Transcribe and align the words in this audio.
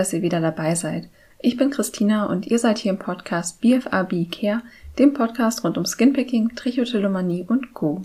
dass 0.00 0.14
ihr 0.14 0.22
wieder 0.22 0.40
dabei 0.40 0.74
seid. 0.74 1.08
Ich 1.40 1.58
bin 1.58 1.68
Christina 1.68 2.24
und 2.24 2.46
ihr 2.46 2.58
seid 2.58 2.78
hier 2.78 2.90
im 2.90 2.98
Podcast 2.98 3.60
BFAB 3.60 4.30
Care, 4.30 4.62
dem 4.98 5.12
Podcast 5.12 5.62
rund 5.62 5.76
um 5.76 5.84
Skinpicking, 5.84 6.54
Trichotillomanie 6.56 7.44
und 7.46 7.74
Co. 7.74 8.00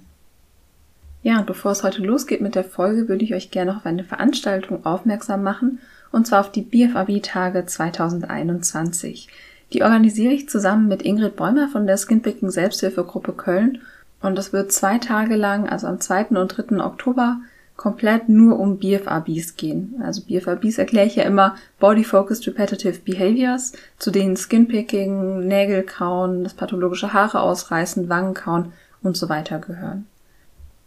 Ja, 1.24 1.40
und 1.40 1.48
bevor 1.48 1.72
es 1.72 1.84
heute 1.84 2.02
losgeht 2.02 2.42
mit 2.42 2.56
der 2.56 2.66
Folge, 2.66 3.08
würde 3.08 3.24
ich 3.24 3.34
euch 3.34 3.50
gerne 3.50 3.78
auf 3.78 3.86
eine 3.86 4.04
Veranstaltung 4.04 4.86
aufmerksam 4.86 5.42
machen, 5.42 5.80
und 6.12 6.28
zwar 6.28 6.42
auf 6.42 6.52
die 6.52 6.64
BFAB-Tage 6.64 7.66
2021. 7.66 9.30
Die 9.72 9.84
organisiere 9.84 10.34
ich 10.34 10.50
zusammen 10.50 10.90
mit 10.90 11.02
Ingrid 11.02 11.38
Bäumer 11.38 11.70
von 11.70 11.88
der 11.88 11.96
Skinpicking 11.96 12.52
Selbsthilfegruppe 12.52 13.32
Köln 13.32 13.80
und 14.22 14.38
das 14.38 14.52
wird 14.52 14.74
zwei 14.74 14.98
Tage 14.98 15.38
lang, 15.38 15.70
also 15.70 15.88
am 15.88 16.02
2. 16.02 16.26
und 16.32 16.50
3. 16.50 16.84
Oktober, 16.84 17.40
komplett 17.76 18.30
nur 18.30 18.60
um 18.60 18.78
BFRBs 18.78 19.56
gehen. 19.56 19.96
Also 20.04 20.22
BFRBs 20.22 20.78
erkläre 20.78 21.08
ich 21.08 21.16
ja 21.16 21.24
immer 21.24 21.56
Body 21.80 22.04
Focused 22.04 22.48
Repetitive 22.48 23.00
Behaviors, 23.00 23.74
zu 23.98 24.12
denen 24.12 24.38
Skinpicking, 24.38 25.46
Nägel 25.46 25.84
kauen, 25.84 26.44
das 26.44 26.54
pathologische 26.54 27.14
Haare 27.14 27.42
ausreißen, 27.42 28.10
Wangen 28.10 28.34
kauen 28.34 28.72
und 29.02 29.18
so 29.18 29.30
weiter 29.30 29.60
gehören. 29.60 30.06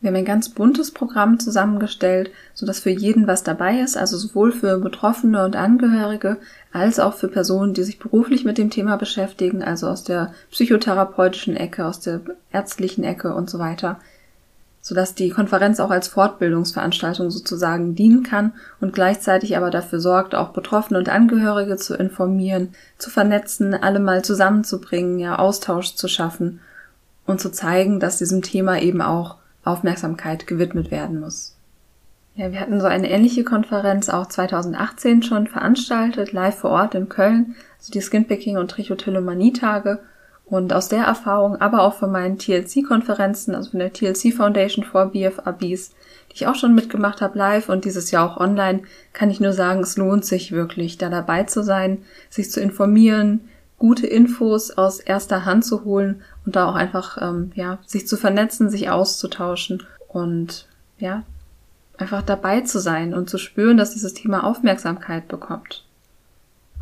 Wir 0.00 0.08
haben 0.08 0.16
ein 0.16 0.24
ganz 0.24 0.50
buntes 0.50 0.92
Programm 0.92 1.40
zusammengestellt, 1.40 2.30
sodass 2.54 2.78
für 2.78 2.90
jeden 2.90 3.26
was 3.26 3.42
dabei 3.42 3.80
ist, 3.80 3.96
also 3.96 4.16
sowohl 4.16 4.52
für 4.52 4.78
Betroffene 4.78 5.44
und 5.44 5.56
Angehörige 5.56 6.36
als 6.72 7.00
auch 7.00 7.14
für 7.14 7.26
Personen, 7.26 7.74
die 7.74 7.82
sich 7.82 7.98
beruflich 7.98 8.44
mit 8.44 8.58
dem 8.58 8.70
Thema 8.70 8.96
beschäftigen, 8.96 9.60
also 9.64 9.88
aus 9.88 10.04
der 10.04 10.32
psychotherapeutischen 10.52 11.56
Ecke, 11.56 11.84
aus 11.84 11.98
der 11.98 12.20
ärztlichen 12.52 13.02
Ecke 13.02 13.34
und 13.34 13.50
so 13.50 13.58
weiter 13.58 13.98
sodass 14.80 15.14
die 15.14 15.30
Konferenz 15.30 15.80
auch 15.80 15.90
als 15.90 16.08
Fortbildungsveranstaltung 16.08 17.30
sozusagen 17.30 17.94
dienen 17.94 18.22
kann 18.22 18.52
und 18.80 18.92
gleichzeitig 18.92 19.56
aber 19.56 19.70
dafür 19.70 20.00
sorgt, 20.00 20.34
auch 20.34 20.50
Betroffene 20.50 20.98
und 20.98 21.08
Angehörige 21.08 21.76
zu 21.76 21.94
informieren, 21.94 22.74
zu 22.96 23.10
vernetzen, 23.10 23.74
alle 23.74 24.00
mal 24.00 24.24
zusammenzubringen, 24.24 25.18
ja, 25.18 25.38
Austausch 25.38 25.94
zu 25.94 26.08
schaffen 26.08 26.60
und 27.26 27.40
zu 27.40 27.50
zeigen, 27.50 28.00
dass 28.00 28.18
diesem 28.18 28.42
Thema 28.42 28.80
eben 28.80 29.02
auch 29.02 29.36
Aufmerksamkeit 29.64 30.46
gewidmet 30.46 30.90
werden 30.90 31.20
muss. 31.20 31.54
Ja, 32.34 32.52
wir 32.52 32.60
hatten 32.60 32.80
so 32.80 32.86
eine 32.86 33.10
ähnliche 33.10 33.42
Konferenz 33.42 34.08
auch 34.08 34.26
2018 34.26 35.24
schon 35.24 35.48
veranstaltet, 35.48 36.32
live 36.32 36.56
vor 36.56 36.70
Ort 36.70 36.94
in 36.94 37.08
Köln, 37.08 37.56
also 37.78 37.92
die 37.92 38.00
Skinpicking 38.00 38.56
und 38.56 38.70
Trichotillomanie-Tage 38.70 39.98
und 40.50 40.72
aus 40.72 40.88
der 40.88 41.04
Erfahrung, 41.04 41.60
aber 41.60 41.82
auch 41.82 41.94
von 41.94 42.10
meinen 42.10 42.38
TLC-Konferenzen, 42.38 43.54
also 43.54 43.70
von 43.70 43.80
der 43.80 43.92
TLC 43.92 44.32
Foundation 44.34 44.84
for 44.84 45.06
BFABs, 45.06 45.90
die 46.30 46.34
ich 46.34 46.46
auch 46.46 46.54
schon 46.54 46.74
mitgemacht 46.74 47.20
habe 47.20 47.38
live 47.38 47.68
und 47.68 47.84
dieses 47.84 48.10
Jahr 48.10 48.30
auch 48.30 48.36
online, 48.38 48.82
kann 49.12 49.30
ich 49.30 49.40
nur 49.40 49.52
sagen, 49.52 49.80
es 49.80 49.96
lohnt 49.96 50.24
sich 50.24 50.52
wirklich, 50.52 50.98
da 50.98 51.10
dabei 51.10 51.44
zu 51.44 51.62
sein, 51.62 51.98
sich 52.30 52.50
zu 52.50 52.60
informieren, 52.60 53.48
gute 53.78 54.06
Infos 54.06 54.70
aus 54.70 55.00
erster 55.00 55.44
Hand 55.44 55.64
zu 55.64 55.84
holen 55.84 56.22
und 56.44 56.56
da 56.56 56.68
auch 56.68 56.74
einfach, 56.74 57.18
ähm, 57.20 57.52
ja, 57.54 57.78
sich 57.86 58.08
zu 58.08 58.16
vernetzen, 58.16 58.70
sich 58.70 58.90
auszutauschen 58.90 59.84
und, 60.08 60.66
ja, 60.98 61.24
einfach 61.98 62.22
dabei 62.22 62.62
zu 62.62 62.78
sein 62.78 63.12
und 63.12 63.28
zu 63.28 63.38
spüren, 63.38 63.76
dass 63.76 63.92
dieses 63.92 64.14
Thema 64.14 64.44
Aufmerksamkeit 64.44 65.28
bekommt. 65.28 65.84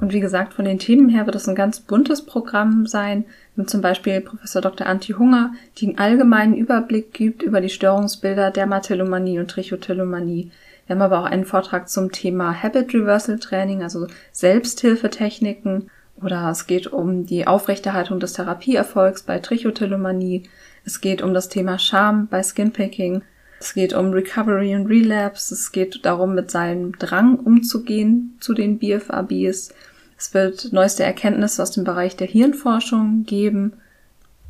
Und 0.01 0.13
wie 0.13 0.21
gesagt, 0.21 0.53
von 0.53 0.67
den 0.67 0.79
Themen 0.79 1.09
her 1.09 1.25
wird 1.25 1.37
es 1.37 1.49
ein 1.49 1.55
ganz 1.55 1.81
buntes 1.81 2.27
Programm 2.27 2.87
sein, 2.87 3.25
mit 3.55 3.71
zum 3.71 3.81
Beispiel 3.81 4.21
Professor 4.21 4.61
Dr. 4.61 4.87
Antti 4.87 5.15
Hunger, 5.15 5.53
die 5.79 5.89
einen 5.89 5.99
allgemeinen 5.99 6.55
Überblick 6.55 7.15
gibt 7.15 7.43
über 7.43 7.63
die 7.63 7.71
Störungsbilder 7.71 8.51
Dermatillomanie 8.51 9.39
und 9.39 9.51
Trichotillomanie. 9.51 10.51
Wir 10.87 10.95
haben 10.95 11.03
aber 11.03 11.21
auch 11.21 11.25
einen 11.25 11.47
Vortrag 11.47 11.89
zum 11.89 12.13
Thema 12.13 12.63
Habit 12.63 12.93
Reversal 12.93 13.39
Training, 13.39 13.83
also 13.83 14.07
Selbsthilfetechniken, 14.33 15.91
oder 16.23 16.51
es 16.51 16.67
geht 16.67 16.87
um 16.87 17.27
die 17.27 17.47
Aufrechterhaltung 17.47 18.21
des 18.21 18.35
Therapieerfolgs 18.35 19.23
bei 19.23 19.39
Trichotillomanie. 19.39 20.45
Es 20.85 21.01
geht 21.01 21.23
um 21.23 21.35
das 21.35 21.49
Thema 21.49 21.79
Scham 21.79 22.29
bei 22.29 22.43
Skinpicking. 22.43 23.23
Es 23.59 23.75
geht 23.75 23.95
um 23.95 24.11
Recovery 24.11 24.75
und 24.75 24.87
Relapse. 24.87 25.55
Es 25.55 25.73
geht 25.73 26.05
darum, 26.05 26.35
mit 26.35 26.51
seinem 26.51 26.97
Drang 26.99 27.37
umzugehen 27.37 28.37
zu 28.41 28.55
den 28.55 28.79
BFABs. 28.79 29.73
Es 30.19 30.35
wird 30.35 30.73
neueste 30.73 31.05
Erkenntnisse 31.05 31.63
aus 31.63 31.73
dem 31.73 31.85
Bereich 31.85 32.17
der 32.17 32.27
Hirnforschung 32.27 33.25
geben. 33.25 33.75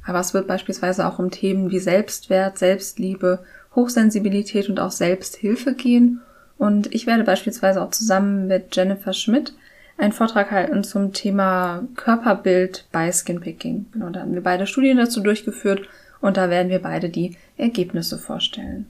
Aber 0.05 0.21
es 0.21 0.35
wird 0.35 0.47
beispielsweise 0.47 1.07
auch 1.07 1.19
um 1.19 1.31
Themen 1.31 1.71
wie 1.71 1.81
Selbstwert, 1.81 2.59
Selbstliebe, 2.59 3.41
Hochsensibilität 3.75 4.69
und 4.69 4.81
auch 4.81 4.93
Selbsthilfe 4.93 5.75
gehen. 5.75 6.21
Und 6.59 6.95
ich 6.95 7.07
werde 7.07 7.25
beispielsweise 7.25 7.83
auch 7.83 7.91
zusammen 7.91 8.47
mit 8.47 8.75
Jennifer 8.75 9.13
Schmidt 9.13 9.53
einen 9.99 10.13
Vortrag 10.13 10.51
halten 10.51 10.85
zum 10.85 11.13
Thema 11.13 11.87
Körperbild 11.97 12.87
bei 12.93 13.11
Skinpicking. 13.11 13.87
Genau, 13.93 14.11
da 14.11 14.21
haben 14.21 14.35
wir 14.35 14.43
beide 14.43 14.67
Studien 14.67 14.99
dazu 14.99 15.21
durchgeführt 15.21 15.83
und 16.21 16.37
da 16.37 16.51
werden 16.51 16.71
wir 16.71 16.81
beide 16.81 17.09
die 17.09 17.37
Ergebnisse 17.57 18.19
vorstellen. 18.19 18.87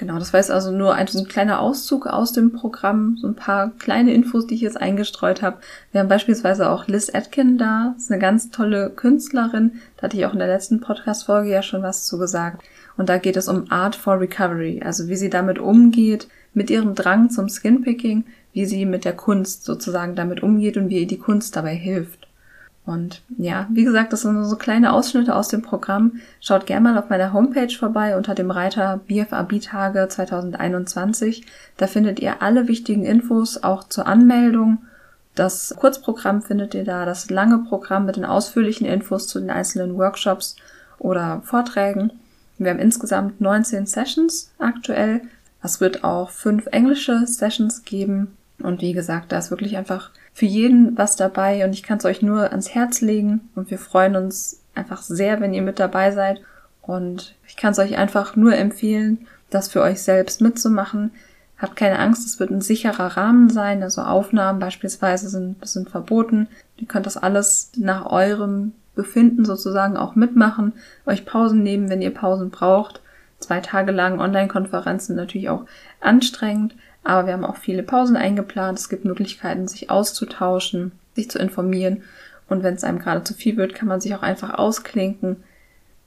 Genau, 0.00 0.18
das 0.18 0.32
war 0.32 0.40
jetzt 0.40 0.50
also 0.50 0.70
nur 0.70 0.94
ein, 0.94 1.08
so 1.08 1.18
ein 1.18 1.28
kleiner 1.28 1.60
Auszug 1.60 2.06
aus 2.06 2.32
dem 2.32 2.52
Programm, 2.52 3.18
so 3.20 3.26
ein 3.26 3.34
paar 3.34 3.72
kleine 3.78 4.14
Infos, 4.14 4.46
die 4.46 4.54
ich 4.54 4.62
jetzt 4.62 4.80
eingestreut 4.80 5.42
habe. 5.42 5.58
Wir 5.92 6.00
haben 6.00 6.08
beispielsweise 6.08 6.70
auch 6.70 6.86
Liz 6.86 7.14
Atkin 7.14 7.58
da, 7.58 7.94
ist 7.98 8.10
eine 8.10 8.18
ganz 8.18 8.50
tolle 8.50 8.88
Künstlerin, 8.88 9.72
da 9.98 10.04
hatte 10.04 10.16
ich 10.16 10.24
auch 10.24 10.32
in 10.32 10.38
der 10.38 10.48
letzten 10.48 10.80
Podcast-Folge 10.80 11.50
ja 11.50 11.62
schon 11.62 11.82
was 11.82 12.06
zu 12.06 12.16
gesagt. 12.16 12.62
Und 12.96 13.10
da 13.10 13.18
geht 13.18 13.36
es 13.36 13.46
um 13.46 13.70
Art 13.70 13.94
for 13.94 14.18
Recovery, 14.18 14.80
also 14.82 15.08
wie 15.08 15.16
sie 15.16 15.28
damit 15.28 15.58
umgeht, 15.58 16.28
mit 16.54 16.70
ihrem 16.70 16.94
Drang 16.94 17.28
zum 17.28 17.50
Skinpicking, 17.50 18.24
wie 18.54 18.64
sie 18.64 18.86
mit 18.86 19.04
der 19.04 19.14
Kunst 19.14 19.66
sozusagen 19.66 20.14
damit 20.14 20.42
umgeht 20.42 20.78
und 20.78 20.88
wie 20.88 21.00
ihr 21.00 21.06
die 21.06 21.18
Kunst 21.18 21.56
dabei 21.56 21.74
hilft. 21.74 22.19
Und 22.86 23.22
ja, 23.36 23.68
wie 23.70 23.84
gesagt, 23.84 24.12
das 24.12 24.22
sind 24.22 24.44
so 24.44 24.56
kleine 24.56 24.92
Ausschnitte 24.92 25.34
aus 25.34 25.48
dem 25.48 25.62
Programm. 25.62 26.20
Schaut 26.40 26.66
gerne 26.66 26.90
mal 26.90 26.98
auf 26.98 27.08
meiner 27.08 27.32
Homepage 27.32 27.72
vorbei 27.72 28.16
unter 28.16 28.34
dem 28.34 28.50
Reiter 28.50 29.00
BFAB-Tage 29.06 30.08
2021. 30.08 31.46
Da 31.76 31.86
findet 31.86 32.20
ihr 32.20 32.42
alle 32.42 32.68
wichtigen 32.68 33.04
Infos 33.04 33.62
auch 33.62 33.84
zur 33.84 34.06
Anmeldung. 34.06 34.78
Das 35.34 35.74
Kurzprogramm 35.78 36.42
findet 36.42 36.74
ihr 36.74 36.84
da, 36.84 37.04
das 37.04 37.30
lange 37.30 37.58
Programm 37.58 38.06
mit 38.06 38.16
den 38.16 38.24
ausführlichen 38.24 38.86
Infos 38.86 39.28
zu 39.28 39.38
den 39.38 39.50
einzelnen 39.50 39.96
Workshops 39.96 40.56
oder 40.98 41.42
Vorträgen. 41.44 42.12
Wir 42.58 42.70
haben 42.70 42.78
insgesamt 42.78 43.40
19 43.40 43.86
Sessions 43.86 44.50
aktuell. 44.58 45.22
Es 45.62 45.80
wird 45.80 46.02
auch 46.02 46.30
fünf 46.30 46.66
englische 46.72 47.26
Sessions 47.26 47.84
geben. 47.84 48.36
Und 48.62 48.82
wie 48.82 48.92
gesagt, 48.92 49.32
da 49.32 49.38
ist 49.38 49.50
wirklich 49.50 49.76
einfach 49.76 50.10
für 50.40 50.46
jeden 50.46 50.96
was 50.96 51.16
dabei 51.16 51.66
und 51.66 51.74
ich 51.74 51.82
kann 51.82 51.98
es 51.98 52.06
euch 52.06 52.22
nur 52.22 52.50
ans 52.50 52.70
Herz 52.70 53.02
legen 53.02 53.50
und 53.54 53.70
wir 53.70 53.78
freuen 53.78 54.16
uns 54.16 54.62
einfach 54.74 55.02
sehr, 55.02 55.38
wenn 55.38 55.52
ihr 55.52 55.60
mit 55.60 55.78
dabei 55.78 56.12
seid 56.12 56.40
und 56.80 57.34
ich 57.46 57.58
kann 57.58 57.72
es 57.72 57.78
euch 57.78 57.98
einfach 57.98 58.36
nur 58.36 58.56
empfehlen, 58.56 59.26
das 59.50 59.68
für 59.68 59.82
euch 59.82 60.00
selbst 60.00 60.40
mitzumachen. 60.40 61.10
Habt 61.58 61.76
keine 61.76 61.98
Angst, 61.98 62.24
es 62.24 62.40
wird 62.40 62.50
ein 62.50 62.62
sicherer 62.62 63.18
Rahmen 63.18 63.50
sein, 63.50 63.82
also 63.82 64.00
Aufnahmen 64.00 64.60
beispielsweise 64.60 65.28
sind, 65.28 65.56
sind 65.68 65.90
verboten. 65.90 66.48
Ihr 66.78 66.88
könnt 66.88 67.04
das 67.04 67.18
alles 67.18 67.70
nach 67.76 68.06
eurem 68.06 68.72
Befinden 68.94 69.44
sozusagen 69.44 69.98
auch 69.98 70.14
mitmachen, 70.14 70.72
euch 71.04 71.26
Pausen 71.26 71.62
nehmen, 71.62 71.90
wenn 71.90 72.00
ihr 72.00 72.14
Pausen 72.14 72.48
braucht. 72.48 73.02
Zwei 73.40 73.60
Tage 73.60 73.92
lang 73.92 74.18
Online-Konferenzen 74.18 75.16
natürlich 75.16 75.50
auch 75.50 75.66
anstrengend, 76.00 76.74
aber 77.02 77.26
wir 77.26 77.32
haben 77.32 77.44
auch 77.44 77.56
viele 77.56 77.82
Pausen 77.82 78.16
eingeplant. 78.16 78.78
Es 78.78 78.88
gibt 78.88 79.04
Möglichkeiten, 79.04 79.68
sich 79.68 79.90
auszutauschen, 79.90 80.92
sich 81.14 81.30
zu 81.30 81.38
informieren. 81.38 82.02
Und 82.48 82.62
wenn 82.62 82.74
es 82.74 82.84
einem 82.84 82.98
gerade 82.98 83.24
zu 83.24 83.34
viel 83.34 83.56
wird, 83.56 83.74
kann 83.74 83.88
man 83.88 84.00
sich 84.00 84.14
auch 84.14 84.22
einfach 84.22 84.54
ausklinken. 84.54 85.36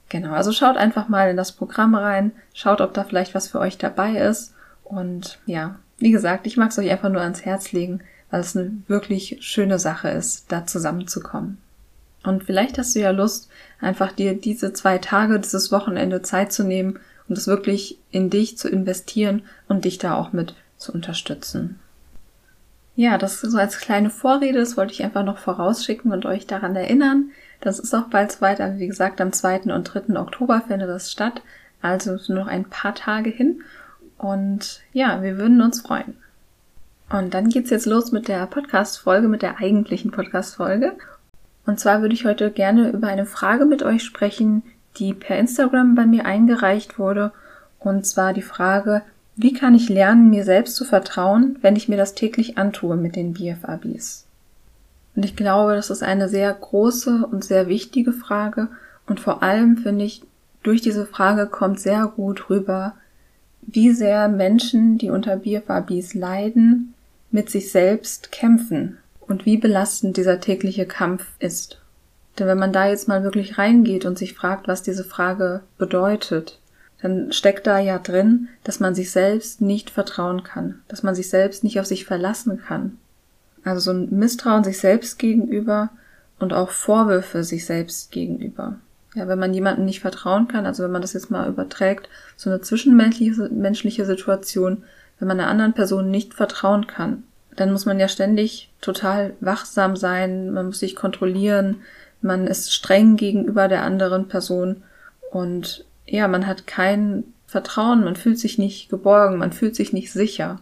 Genau, 0.08 0.32
also 0.32 0.52
schaut 0.52 0.76
einfach 0.76 1.08
mal 1.08 1.30
in 1.30 1.36
das 1.36 1.52
Programm 1.52 1.94
rein, 1.94 2.32
schaut, 2.52 2.80
ob 2.80 2.94
da 2.94 3.04
vielleicht 3.04 3.34
was 3.34 3.48
für 3.48 3.58
euch 3.58 3.78
dabei 3.78 4.18
ist. 4.18 4.54
Und 4.84 5.38
ja, 5.46 5.76
wie 5.98 6.10
gesagt, 6.10 6.46
ich 6.46 6.56
mag 6.56 6.70
es 6.70 6.78
euch 6.78 6.90
einfach 6.90 7.08
nur 7.08 7.22
ans 7.22 7.44
Herz 7.44 7.72
legen, 7.72 8.00
weil 8.30 8.40
es 8.40 8.56
eine 8.56 8.72
wirklich 8.86 9.38
schöne 9.40 9.78
Sache 9.78 10.10
ist, 10.10 10.52
da 10.52 10.66
zusammenzukommen. 10.66 11.58
Und 12.22 12.44
vielleicht 12.44 12.78
hast 12.78 12.94
du 12.94 13.00
ja 13.00 13.10
Lust, 13.10 13.48
einfach 13.80 14.12
dir 14.12 14.34
diese 14.34 14.72
zwei 14.72 14.98
Tage, 14.98 15.40
dieses 15.40 15.72
Wochenende 15.72 16.22
Zeit 16.22 16.52
zu 16.52 16.64
nehmen 16.64 16.98
und 17.28 17.38
es 17.38 17.46
wirklich 17.46 17.98
in 18.10 18.30
dich 18.30 18.58
zu 18.58 18.68
investieren 18.68 19.42
und 19.68 19.84
dich 19.84 19.98
da 19.98 20.14
auch 20.14 20.32
mit 20.32 20.54
zu 20.84 20.92
unterstützen. 20.92 21.80
Ja, 22.96 23.18
das 23.18 23.40
so 23.40 23.58
als 23.58 23.80
kleine 23.80 24.08
Vorrede, 24.10 24.60
das 24.60 24.76
wollte 24.76 24.92
ich 24.92 25.02
einfach 25.02 25.24
noch 25.24 25.38
vorausschicken 25.38 26.12
und 26.12 26.26
euch 26.26 26.46
daran 26.46 26.76
erinnern. 26.76 27.30
Das 27.60 27.80
ist 27.80 27.92
auch 27.94 28.04
bald 28.04 28.40
weiter. 28.40 28.78
Wie 28.78 28.86
gesagt, 28.86 29.20
am 29.20 29.32
2. 29.32 29.62
und 29.74 29.84
3. 29.84 30.16
Oktober 30.16 30.62
findet 30.66 30.88
das 30.88 31.10
statt. 31.10 31.42
Also 31.82 32.16
noch 32.32 32.46
ein 32.46 32.64
paar 32.64 32.94
Tage 32.94 33.30
hin. 33.30 33.62
Und 34.16 34.80
ja, 34.92 35.22
wir 35.22 35.38
würden 35.38 35.60
uns 35.60 35.80
freuen. 35.80 36.16
Und 37.10 37.34
dann 37.34 37.48
geht's 37.48 37.70
jetzt 37.70 37.86
los 37.86 38.12
mit 38.12 38.28
der 38.28 38.46
Podcast-Folge, 38.46 39.28
mit 39.28 39.42
der 39.42 39.58
eigentlichen 39.58 40.10
Podcast-Folge. 40.10 40.92
Und 41.66 41.80
zwar 41.80 42.00
würde 42.00 42.14
ich 42.14 42.24
heute 42.24 42.50
gerne 42.50 42.90
über 42.90 43.08
eine 43.08 43.26
Frage 43.26 43.64
mit 43.66 43.82
euch 43.82 44.04
sprechen, 44.04 44.62
die 44.96 45.14
per 45.14 45.36
Instagram 45.36 45.94
bei 45.94 46.06
mir 46.06 46.26
eingereicht 46.26 46.98
wurde. 46.98 47.32
Und 47.78 48.06
zwar 48.06 48.32
die 48.32 48.42
Frage, 48.42 49.02
Wie 49.36 49.52
kann 49.52 49.74
ich 49.74 49.88
lernen, 49.88 50.30
mir 50.30 50.44
selbst 50.44 50.76
zu 50.76 50.84
vertrauen, 50.84 51.58
wenn 51.60 51.74
ich 51.74 51.88
mir 51.88 51.96
das 51.96 52.14
täglich 52.14 52.56
antue 52.56 52.96
mit 52.96 53.16
den 53.16 53.34
BFABs? 53.34 54.26
Und 55.16 55.24
ich 55.24 55.36
glaube, 55.36 55.74
das 55.74 55.90
ist 55.90 56.02
eine 56.02 56.28
sehr 56.28 56.52
große 56.52 57.26
und 57.30 57.44
sehr 57.44 57.68
wichtige 57.68 58.12
Frage. 58.12 58.68
Und 59.06 59.20
vor 59.20 59.42
allem 59.42 59.76
finde 59.76 60.04
ich, 60.04 60.22
durch 60.62 60.80
diese 60.80 61.06
Frage 61.06 61.46
kommt 61.46 61.80
sehr 61.80 62.06
gut 62.06 62.48
rüber, 62.48 62.94
wie 63.62 63.92
sehr 63.92 64.28
Menschen, 64.28 64.98
die 64.98 65.10
unter 65.10 65.36
BFABs 65.36 66.14
leiden, 66.14 66.94
mit 67.30 67.50
sich 67.50 67.72
selbst 67.72 68.30
kämpfen 68.30 68.98
und 69.20 69.46
wie 69.46 69.56
belastend 69.56 70.16
dieser 70.16 70.40
tägliche 70.40 70.86
Kampf 70.86 71.26
ist. 71.38 71.80
Denn 72.38 72.46
wenn 72.46 72.58
man 72.58 72.72
da 72.72 72.88
jetzt 72.88 73.08
mal 73.08 73.22
wirklich 73.22 73.58
reingeht 73.58 74.04
und 74.04 74.18
sich 74.18 74.34
fragt, 74.34 74.68
was 74.68 74.82
diese 74.82 75.04
Frage 75.04 75.60
bedeutet, 75.78 76.58
dann 77.04 77.32
steckt 77.32 77.66
da 77.66 77.78
ja 77.78 77.98
drin, 77.98 78.48
dass 78.62 78.80
man 78.80 78.94
sich 78.94 79.10
selbst 79.10 79.60
nicht 79.60 79.90
vertrauen 79.90 80.42
kann, 80.42 80.80
dass 80.88 81.02
man 81.02 81.14
sich 81.14 81.28
selbst 81.28 81.62
nicht 81.62 81.78
auf 81.78 81.84
sich 81.84 82.06
verlassen 82.06 82.62
kann. 82.66 82.96
Also 83.62 83.80
so 83.80 83.90
ein 83.90 84.08
Misstrauen 84.18 84.64
sich 84.64 84.78
selbst 84.78 85.18
gegenüber 85.18 85.90
und 86.38 86.54
auch 86.54 86.70
Vorwürfe 86.70 87.44
sich 87.44 87.66
selbst 87.66 88.10
gegenüber. 88.10 88.76
Ja, 89.14 89.28
wenn 89.28 89.38
man 89.38 89.52
jemandem 89.52 89.84
nicht 89.84 90.00
vertrauen 90.00 90.48
kann, 90.48 90.64
also 90.64 90.82
wenn 90.82 90.92
man 90.92 91.02
das 91.02 91.12
jetzt 91.12 91.30
mal 91.30 91.46
überträgt, 91.46 92.08
so 92.38 92.48
eine 92.48 92.62
zwischenmenschliche 92.62 93.50
menschliche 93.50 94.06
Situation, 94.06 94.84
wenn 95.18 95.28
man 95.28 95.38
einer 95.38 95.50
anderen 95.50 95.74
Person 95.74 96.10
nicht 96.10 96.32
vertrauen 96.32 96.86
kann, 96.86 97.24
dann 97.54 97.70
muss 97.70 97.84
man 97.84 98.00
ja 98.00 98.08
ständig 98.08 98.72
total 98.80 99.34
wachsam 99.40 99.94
sein, 99.96 100.52
man 100.52 100.68
muss 100.68 100.78
sich 100.78 100.96
kontrollieren, 100.96 101.82
man 102.22 102.46
ist 102.46 102.72
streng 102.72 103.16
gegenüber 103.16 103.68
der 103.68 103.82
anderen 103.82 104.26
Person 104.26 104.82
und 105.30 105.84
ja, 106.06 106.28
man 106.28 106.46
hat 106.46 106.66
kein 106.66 107.24
Vertrauen, 107.46 108.04
man 108.04 108.16
fühlt 108.16 108.38
sich 108.38 108.58
nicht 108.58 108.88
geborgen, 108.88 109.38
man 109.38 109.52
fühlt 109.52 109.76
sich 109.76 109.92
nicht 109.92 110.12
sicher. 110.12 110.60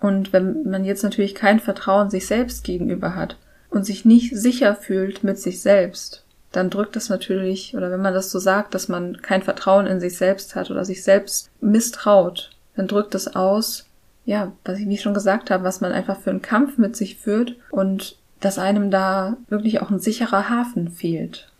Und 0.00 0.32
wenn 0.32 0.68
man 0.68 0.84
jetzt 0.84 1.02
natürlich 1.02 1.34
kein 1.34 1.60
Vertrauen 1.60 2.10
sich 2.10 2.26
selbst 2.26 2.64
gegenüber 2.64 3.14
hat 3.14 3.38
und 3.70 3.84
sich 3.86 4.04
nicht 4.04 4.36
sicher 4.36 4.74
fühlt 4.74 5.24
mit 5.24 5.38
sich 5.38 5.62
selbst, 5.62 6.24
dann 6.52 6.70
drückt 6.70 6.94
das 6.94 7.08
natürlich, 7.08 7.74
oder 7.76 7.90
wenn 7.90 8.02
man 8.02 8.14
das 8.14 8.30
so 8.30 8.38
sagt, 8.38 8.74
dass 8.74 8.88
man 8.88 9.22
kein 9.22 9.42
Vertrauen 9.42 9.86
in 9.86 10.00
sich 10.00 10.16
selbst 10.16 10.54
hat 10.54 10.70
oder 10.70 10.84
sich 10.84 11.02
selbst 11.02 11.50
misstraut, 11.60 12.50
dann 12.76 12.86
drückt 12.86 13.14
das 13.14 13.34
aus, 13.34 13.86
ja, 14.24 14.52
was 14.64 14.78
ich, 14.78 14.86
ich 14.86 15.02
schon 15.02 15.14
gesagt 15.14 15.50
habe, 15.50 15.64
was 15.64 15.80
man 15.80 15.92
einfach 15.92 16.20
für 16.20 16.30
einen 16.30 16.42
Kampf 16.42 16.78
mit 16.78 16.96
sich 16.96 17.16
führt 17.16 17.56
und 17.70 18.18
dass 18.40 18.58
einem 18.58 18.90
da 18.90 19.36
wirklich 19.48 19.80
auch 19.80 19.90
ein 19.90 19.98
sicherer 19.98 20.48
Hafen 20.48 20.90
fehlt. 20.90 21.50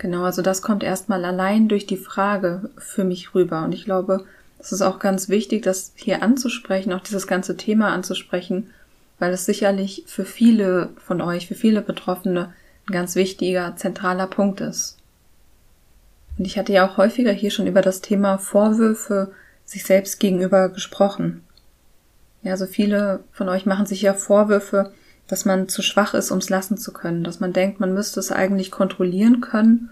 Genau, 0.00 0.24
also 0.24 0.40
das 0.40 0.62
kommt 0.62 0.82
erstmal 0.82 1.26
allein 1.26 1.68
durch 1.68 1.84
die 1.84 1.98
Frage 1.98 2.70
für 2.78 3.04
mich 3.04 3.34
rüber. 3.34 3.64
Und 3.64 3.74
ich 3.74 3.84
glaube, 3.84 4.24
es 4.58 4.72
ist 4.72 4.80
auch 4.80 4.98
ganz 4.98 5.28
wichtig, 5.28 5.62
das 5.62 5.92
hier 5.94 6.22
anzusprechen, 6.22 6.94
auch 6.94 7.02
dieses 7.02 7.26
ganze 7.26 7.58
Thema 7.58 7.92
anzusprechen, 7.92 8.70
weil 9.18 9.30
es 9.30 9.44
sicherlich 9.44 10.04
für 10.06 10.24
viele 10.24 10.88
von 10.96 11.20
euch, 11.20 11.48
für 11.48 11.54
viele 11.54 11.82
Betroffene 11.82 12.54
ein 12.88 12.92
ganz 12.94 13.14
wichtiger, 13.14 13.76
zentraler 13.76 14.26
Punkt 14.26 14.62
ist. 14.62 14.96
Und 16.38 16.46
ich 16.46 16.56
hatte 16.56 16.72
ja 16.72 16.88
auch 16.88 16.96
häufiger 16.96 17.32
hier 17.32 17.50
schon 17.50 17.66
über 17.66 17.82
das 17.82 18.00
Thema 18.00 18.38
Vorwürfe 18.38 19.32
sich 19.66 19.84
selbst 19.84 20.18
gegenüber 20.18 20.70
gesprochen. 20.70 21.44
Ja, 22.42 22.56
so 22.56 22.64
viele 22.64 23.22
von 23.32 23.50
euch 23.50 23.66
machen 23.66 23.84
sich 23.84 24.00
ja 24.00 24.14
Vorwürfe, 24.14 24.94
dass 25.30 25.44
man 25.44 25.68
zu 25.68 25.80
schwach 25.80 26.12
ist, 26.14 26.32
um 26.32 26.38
es 26.38 26.50
lassen 26.50 26.76
zu 26.76 26.92
können, 26.92 27.22
dass 27.22 27.38
man 27.38 27.52
denkt, 27.52 27.78
man 27.78 27.94
müsste 27.94 28.18
es 28.18 28.32
eigentlich 28.32 28.72
kontrollieren 28.72 29.40
können 29.40 29.90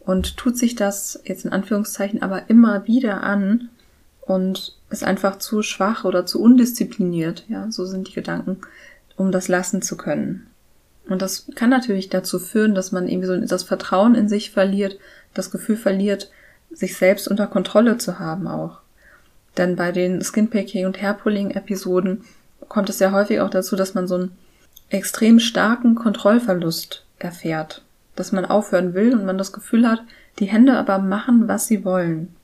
und 0.00 0.36
tut 0.36 0.58
sich 0.58 0.74
das 0.74 1.18
jetzt 1.24 1.46
in 1.46 1.52
Anführungszeichen 1.52 2.20
aber 2.20 2.50
immer 2.50 2.86
wieder 2.86 3.22
an 3.22 3.70
und 4.20 4.76
ist 4.90 5.02
einfach 5.02 5.38
zu 5.38 5.62
schwach 5.62 6.04
oder 6.04 6.26
zu 6.26 6.42
undiszipliniert, 6.42 7.46
ja, 7.48 7.70
so 7.70 7.86
sind 7.86 8.08
die 8.08 8.12
Gedanken, 8.12 8.58
um 9.16 9.32
das 9.32 9.48
lassen 9.48 9.80
zu 9.80 9.96
können. 9.96 10.46
Und 11.08 11.22
das 11.22 11.46
kann 11.54 11.70
natürlich 11.70 12.10
dazu 12.10 12.38
führen, 12.38 12.74
dass 12.74 12.92
man 12.92 13.08
irgendwie 13.08 13.28
so 13.28 13.36
das 13.46 13.62
Vertrauen 13.62 14.14
in 14.14 14.28
sich 14.28 14.50
verliert, 14.50 14.98
das 15.32 15.50
Gefühl 15.50 15.78
verliert, 15.78 16.30
sich 16.70 16.98
selbst 16.98 17.28
unter 17.28 17.46
Kontrolle 17.46 17.96
zu 17.96 18.18
haben 18.18 18.46
auch. 18.46 18.80
Denn 19.56 19.74
bei 19.74 19.90
den 19.90 20.22
Skinpicking 20.22 20.84
und 20.84 21.00
Hairpulling 21.00 21.52
Episoden 21.52 22.24
kommt 22.68 22.90
es 22.90 22.98
ja 22.98 23.12
häufig 23.12 23.40
auch 23.40 23.48
dazu, 23.48 23.74
dass 23.74 23.94
man 23.94 24.06
so 24.06 24.18
ein 24.18 24.32
extrem 24.88 25.40
starken 25.40 25.94
Kontrollverlust 25.94 27.04
erfährt, 27.18 27.82
dass 28.14 28.32
man 28.32 28.44
aufhören 28.44 28.94
will 28.94 29.14
und 29.14 29.24
man 29.24 29.38
das 29.38 29.52
Gefühl 29.52 29.88
hat, 29.88 30.02
die 30.38 30.46
Hände 30.46 30.76
aber 30.76 30.98
machen, 30.98 31.48
was 31.48 31.66
sie 31.66 31.84
wollen. 31.84 32.34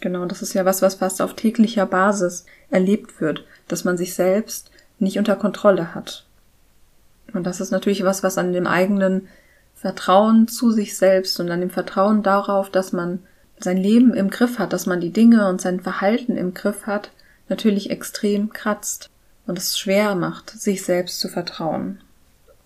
Genau, 0.00 0.26
das 0.26 0.42
ist 0.42 0.52
ja 0.52 0.64
was, 0.64 0.82
was 0.82 0.96
fast 0.96 1.22
auf 1.22 1.34
täglicher 1.34 1.86
Basis 1.86 2.44
erlebt 2.70 3.20
wird, 3.20 3.44
dass 3.68 3.84
man 3.84 3.96
sich 3.96 4.14
selbst 4.14 4.70
nicht 4.98 5.18
unter 5.18 5.36
Kontrolle 5.36 5.94
hat. 5.94 6.26
Und 7.32 7.44
das 7.44 7.60
ist 7.60 7.70
natürlich 7.70 8.04
was, 8.04 8.22
was 8.22 8.38
an 8.38 8.52
dem 8.52 8.66
eigenen 8.66 9.28
Vertrauen 9.74 10.48
zu 10.48 10.70
sich 10.70 10.96
selbst 10.96 11.40
und 11.40 11.50
an 11.50 11.60
dem 11.60 11.70
Vertrauen 11.70 12.22
darauf, 12.22 12.70
dass 12.70 12.92
man 12.92 13.20
sein 13.58 13.76
Leben 13.76 14.12
im 14.12 14.30
Griff 14.30 14.58
hat, 14.58 14.72
dass 14.72 14.86
man 14.86 15.00
die 15.00 15.12
Dinge 15.12 15.48
und 15.48 15.60
sein 15.60 15.80
Verhalten 15.80 16.36
im 16.36 16.52
Griff 16.52 16.86
hat, 16.86 17.10
natürlich 17.48 17.90
extrem 17.90 18.52
kratzt 18.52 19.10
und 19.46 19.58
es 19.58 19.78
schwer 19.78 20.14
macht, 20.14 20.50
sich 20.50 20.84
selbst 20.84 21.20
zu 21.20 21.28
vertrauen. 21.28 22.00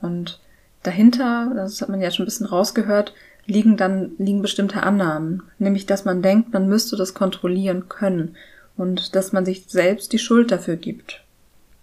Und 0.01 0.41
dahinter, 0.83 1.53
das 1.55 1.81
hat 1.81 1.89
man 1.89 2.01
ja 2.01 2.11
schon 2.11 2.25
ein 2.25 2.27
bisschen 2.27 2.47
rausgehört, 2.47 3.13
liegen 3.47 3.77
dann, 3.77 4.13
liegen 4.19 4.43
bestimmte 4.43 4.83
Annahmen. 4.83 5.43
Nämlich, 5.59 5.87
dass 5.87 6.05
man 6.05 6.23
denkt, 6.23 6.53
man 6.53 6.69
müsste 6.69 6.97
das 6.97 7.15
kontrollieren 7.15 7.89
können 7.89 8.37
und 8.77 9.15
dass 9.15 9.33
man 9.33 9.45
sich 9.45 9.65
selbst 9.69 10.13
die 10.13 10.19
Schuld 10.19 10.51
dafür 10.51 10.77
gibt. 10.77 11.23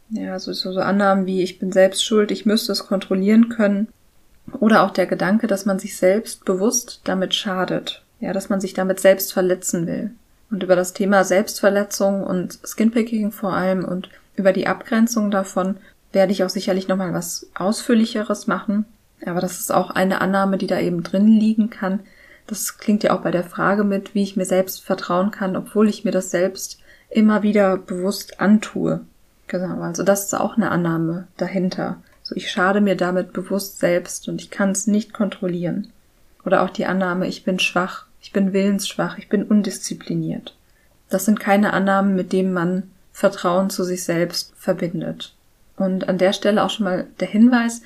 Ja, 0.10 0.34
also 0.34 0.54
so, 0.54 0.72
so 0.72 0.80
Annahmen 0.80 1.26
wie 1.26 1.44
ich 1.44 1.60
bin 1.60 1.72
selbst 1.72 2.04
schuld, 2.04 2.32
ich 2.32 2.46
müsste 2.46 2.72
es 2.72 2.88
kontrollieren 2.88 3.50
können. 3.50 3.90
Oder 4.60 4.84
auch 4.84 4.92
der 4.92 5.06
Gedanke, 5.06 5.48
dass 5.48 5.66
man 5.66 5.78
sich 5.78 5.98
selbst 5.98 6.46
bewusst 6.46 7.02
damit 7.04 7.36
schadet. 7.36 8.04
Ja, 8.20 8.34
dass 8.34 8.50
man 8.50 8.62
sich 8.62 8.74
damit 8.74 9.00
selbst 9.00 9.34
verletzen 9.34 9.86
will. 9.86 10.12
Und 10.50 10.64
über 10.64 10.76
das 10.78 10.94
Thema 10.94 11.26
Selbstverletzung 11.26 12.24
und 12.24 12.58
Skinpicking 12.66 13.32
vor 13.32 13.54
allem 13.54 13.84
und 13.84 14.10
über 14.38 14.54
die 14.54 14.68
Abgrenzung 14.68 15.30
davon 15.30 15.76
werde 16.14 16.32
ich 16.32 16.44
auch 16.44 16.50
sicherlich 16.50 16.88
nochmal 16.88 17.14
was 17.14 17.50
Ausführlicheres 17.56 18.48
machen. 18.48 18.86
Aber 19.26 19.42
das 19.42 19.60
ist 19.60 19.74
auch 19.74 19.90
eine 19.90 20.22
Annahme, 20.22 20.58
die 20.58 20.68
da 20.68 20.80
eben 20.80 21.04
drin 21.04 21.28
liegen 21.28 21.70
kann. 21.70 22.02
Das 22.46 22.78
klingt 22.78 23.04
ja 23.04 23.18
auch 23.18 23.22
bei 23.22 23.32
der 23.32 23.44
Frage 23.44 23.84
mit, 23.84 24.16
wie 24.16 24.24
ich 24.24 24.38
mir 24.38 24.46
selbst 24.46 24.86
vertrauen 24.86 25.32
kann, 25.32 25.58
obwohl 25.58 25.90
ich 25.90 26.06
mir 26.06 26.12
das 26.12 26.32
selbst 26.32 26.80
immer 27.10 27.44
wieder 27.44 27.78
bewusst 27.78 28.40
antue. 28.40 29.02
Genau, 29.48 29.82
also 29.82 30.04
das 30.04 30.26
ist 30.26 30.34
auch 30.36 30.56
eine 30.56 30.72
Annahme 30.72 31.28
dahinter. 31.36 31.98
So, 32.22 32.36
ich 32.36 32.52
schade 32.52 32.80
mir 32.80 32.96
damit 32.96 33.34
bewusst 33.34 33.80
selbst 33.80 34.28
und 34.30 34.42
ich 34.42 34.52
kann 34.52 34.72
es 34.72 34.88
nicht 34.88 35.14
kontrollieren. 35.14 35.92
Oder 36.46 36.62
auch 36.64 36.70
die 36.70 36.86
Annahme, 36.86 37.28
ich 37.28 37.44
bin 37.44 37.60
schwach, 37.60 38.06
ich 38.22 38.32
bin 38.32 38.54
willensschwach, 38.54 39.18
ich 39.18 39.30
bin 39.30 39.44
undiszipliniert. 39.44 40.56
Das 41.10 41.26
sind 41.26 41.40
keine 41.40 41.74
Annahmen, 41.74 42.16
mit 42.16 42.34
denen 42.34 42.54
man 42.54 42.92
Vertrauen 43.18 43.72
zu 43.72 43.84
sich 43.84 44.04
selbst 44.04 44.54
verbindet. 44.58 45.34
Und 45.76 46.08
an 46.08 46.20
der 46.20 46.34
Stelle 46.34 46.64
auch 46.64 46.70
schon 46.70 46.84
mal 46.84 47.08
der 47.20 47.28
Hinweis, 47.28 47.82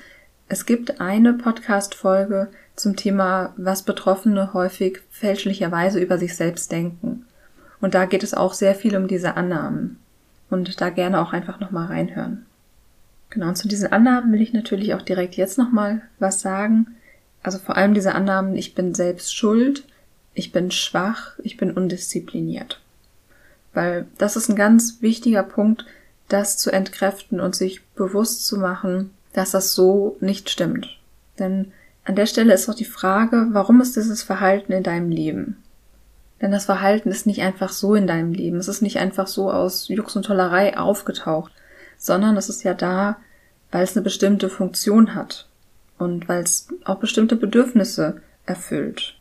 es 0.46 0.66
gibt 0.66 1.00
eine 1.00 1.32
Podcast-Folge 1.32 2.48
zum 2.76 2.96
Thema, 2.96 3.54
was 3.56 3.82
Betroffene 3.82 4.52
häufig 4.52 5.00
fälschlicherweise 5.10 6.00
über 6.00 6.18
sich 6.18 6.36
selbst 6.36 6.70
denken. 6.70 7.24
Und 7.80 7.94
da 7.94 8.04
geht 8.04 8.22
es 8.22 8.34
auch 8.34 8.52
sehr 8.52 8.74
viel 8.74 8.94
um 8.94 9.08
diese 9.08 9.34
Annahmen. 9.38 9.98
Und 10.50 10.82
da 10.82 10.90
gerne 10.90 11.18
auch 11.22 11.32
einfach 11.32 11.60
nochmal 11.60 11.86
reinhören. 11.86 12.44
Genau, 13.30 13.48
und 13.48 13.56
zu 13.56 13.68
diesen 13.68 13.90
Annahmen 13.90 14.34
will 14.34 14.42
ich 14.42 14.52
natürlich 14.52 14.92
auch 14.92 15.00
direkt 15.00 15.36
jetzt 15.36 15.56
nochmal 15.56 16.02
was 16.18 16.42
sagen. 16.42 16.88
Also 17.42 17.56
vor 17.56 17.78
allem 17.78 17.94
diese 17.94 18.14
Annahmen, 18.14 18.54
ich 18.54 18.74
bin 18.74 18.94
selbst 18.94 19.34
schuld, 19.34 19.86
ich 20.34 20.52
bin 20.52 20.70
schwach, 20.70 21.38
ich 21.38 21.56
bin 21.56 21.70
undiszipliniert. 21.70 22.81
Weil 23.74 24.06
das 24.18 24.36
ist 24.36 24.48
ein 24.48 24.56
ganz 24.56 24.98
wichtiger 25.00 25.42
Punkt, 25.42 25.84
das 26.28 26.58
zu 26.58 26.70
entkräften 26.70 27.40
und 27.40 27.54
sich 27.54 27.84
bewusst 27.94 28.46
zu 28.46 28.58
machen, 28.58 29.10
dass 29.32 29.52
das 29.52 29.74
so 29.74 30.16
nicht 30.20 30.50
stimmt. 30.50 30.98
Denn 31.38 31.72
an 32.04 32.16
der 32.16 32.26
Stelle 32.26 32.52
ist 32.52 32.68
auch 32.68 32.74
die 32.74 32.84
Frage, 32.84 33.48
warum 33.52 33.80
ist 33.80 33.96
dieses 33.96 34.22
Verhalten 34.22 34.72
in 34.72 34.82
deinem 34.82 35.10
Leben? 35.10 35.62
Denn 36.40 36.50
das 36.50 36.64
Verhalten 36.64 37.10
ist 37.10 37.26
nicht 37.26 37.42
einfach 37.42 37.72
so 37.72 37.94
in 37.94 38.08
deinem 38.08 38.32
Leben. 38.32 38.56
Es 38.56 38.66
ist 38.66 38.82
nicht 38.82 38.98
einfach 38.98 39.28
so 39.28 39.50
aus 39.50 39.88
Jux 39.88 40.16
und 40.16 40.24
Tollerei 40.24 40.76
aufgetaucht, 40.76 41.52
sondern 41.96 42.36
es 42.36 42.48
ist 42.48 42.64
ja 42.64 42.74
da, 42.74 43.16
weil 43.70 43.84
es 43.84 43.96
eine 43.96 44.02
bestimmte 44.02 44.48
Funktion 44.48 45.14
hat 45.14 45.48
und 45.98 46.28
weil 46.28 46.42
es 46.42 46.68
auch 46.84 46.96
bestimmte 46.96 47.36
Bedürfnisse 47.36 48.20
erfüllt. 48.44 49.16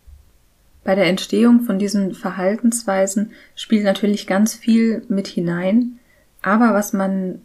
Bei 0.84 0.96
der 0.96 1.06
Entstehung 1.06 1.62
von 1.62 1.78
diesen 1.78 2.14
Verhaltensweisen 2.14 3.32
spielt 3.56 3.84
natürlich 3.84 4.26
ganz 4.26 4.56
viel 4.56 5.04
mit 5.10 5.28
hinein. 5.28 6.00
Aber 6.42 6.74
was 6.74 6.92
man 6.92 7.42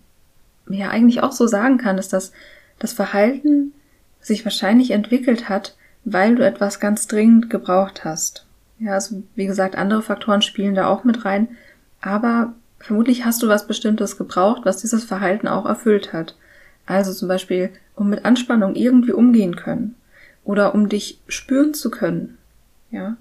ja 0.69 0.89
eigentlich 0.89 1.23
auch 1.23 1.33
so 1.33 1.47
sagen 1.47 1.77
kann, 1.79 1.99
ist, 1.99 2.13
dass 2.13 2.33
das 2.79 2.93
Verhalten 2.93 3.73
sich 4.21 4.45
wahrscheinlich 4.45 4.91
entwickelt 4.91 5.49
hat, 5.49 5.77
weil 6.05 6.35
du 6.35 6.45
etwas 6.45 6.81
ganz 6.81 7.07
dringend 7.07 7.51
gebraucht 7.51 8.05
hast. 8.05 8.47
Ja, 8.79 8.95
also 8.95 9.23
wie 9.35 9.47
gesagt, 9.47 9.77
andere 9.77 10.03
Faktoren 10.03 10.43
spielen 10.43 10.75
da 10.75 10.87
auch 10.89 11.05
mit 11.05 11.25
rein. 11.25 11.49
Aber 12.01 12.55
vermutlich 12.79 13.25
hast 13.25 13.43
du 13.43 13.49
was 13.49 13.67
Bestimmtes 13.67 14.17
gebraucht, 14.17 14.63
was 14.65 14.79
dieses 14.79 15.05
Verhalten 15.05 15.49
auch 15.49 15.67
erfüllt 15.67 16.13
hat. 16.13 16.37
Also 16.87 17.13
zum 17.13 17.29
Beispiel, 17.29 17.71
um 17.95 18.09
mit 18.09 18.25
Anspannung 18.25 18.77
irgendwie 18.77 19.13
umgehen 19.13 19.57
können. 19.57 19.95
Oder 20.45 20.75
um 20.75 20.89
dich 20.89 21.21
spüren 21.29 21.75
zu 21.75 21.91
können. 21.91 22.39
Ja. 22.91 23.17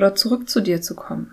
Oder 0.00 0.14
zurück 0.14 0.48
zu 0.48 0.62
dir 0.62 0.80
zu 0.80 0.96
kommen. 0.96 1.32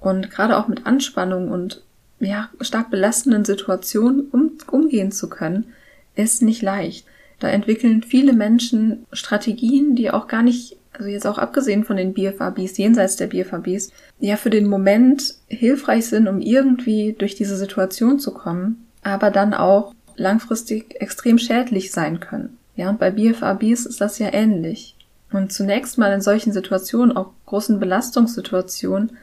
Und 0.00 0.30
gerade 0.30 0.56
auch 0.56 0.68
mit 0.68 0.86
Anspannung 0.86 1.50
und 1.50 1.82
ja, 2.18 2.48
stark 2.62 2.90
belastenden 2.90 3.44
Situationen 3.44 4.30
um, 4.30 4.52
umgehen 4.70 5.12
zu 5.12 5.28
können, 5.28 5.66
ist 6.14 6.40
nicht 6.40 6.62
leicht. 6.62 7.06
Da 7.38 7.48
entwickeln 7.48 8.02
viele 8.02 8.32
Menschen 8.32 9.04
Strategien, 9.12 9.96
die 9.96 10.10
auch 10.10 10.28
gar 10.28 10.42
nicht, 10.42 10.78
also 10.94 11.10
jetzt 11.10 11.26
auch 11.26 11.36
abgesehen 11.36 11.84
von 11.84 11.98
den 11.98 12.14
BFABs, 12.14 12.78
jenseits 12.78 13.16
der 13.16 13.26
BFABs, 13.26 13.90
ja 14.18 14.38
für 14.38 14.48
den 14.48 14.66
Moment 14.66 15.34
hilfreich 15.46 16.06
sind, 16.06 16.28
um 16.28 16.40
irgendwie 16.40 17.14
durch 17.18 17.34
diese 17.34 17.58
Situation 17.58 18.18
zu 18.18 18.32
kommen, 18.32 18.86
aber 19.02 19.30
dann 19.30 19.52
auch 19.52 19.92
langfristig 20.16 20.98
extrem 21.02 21.36
schädlich 21.36 21.92
sein 21.92 22.18
können. 22.18 22.56
Ja, 22.76 22.88
und 22.88 22.98
bei 22.98 23.10
BFABs 23.10 23.84
ist 23.84 24.00
das 24.00 24.18
ja 24.18 24.32
ähnlich. 24.32 24.95
Und 25.36 25.52
zunächst 25.52 25.98
mal 25.98 26.12
in 26.14 26.22
solchen 26.22 26.52
Situationen, 26.52 27.14
auch 27.14 27.30
großen 27.44 27.78
Belastungssituationen, 27.78 29.18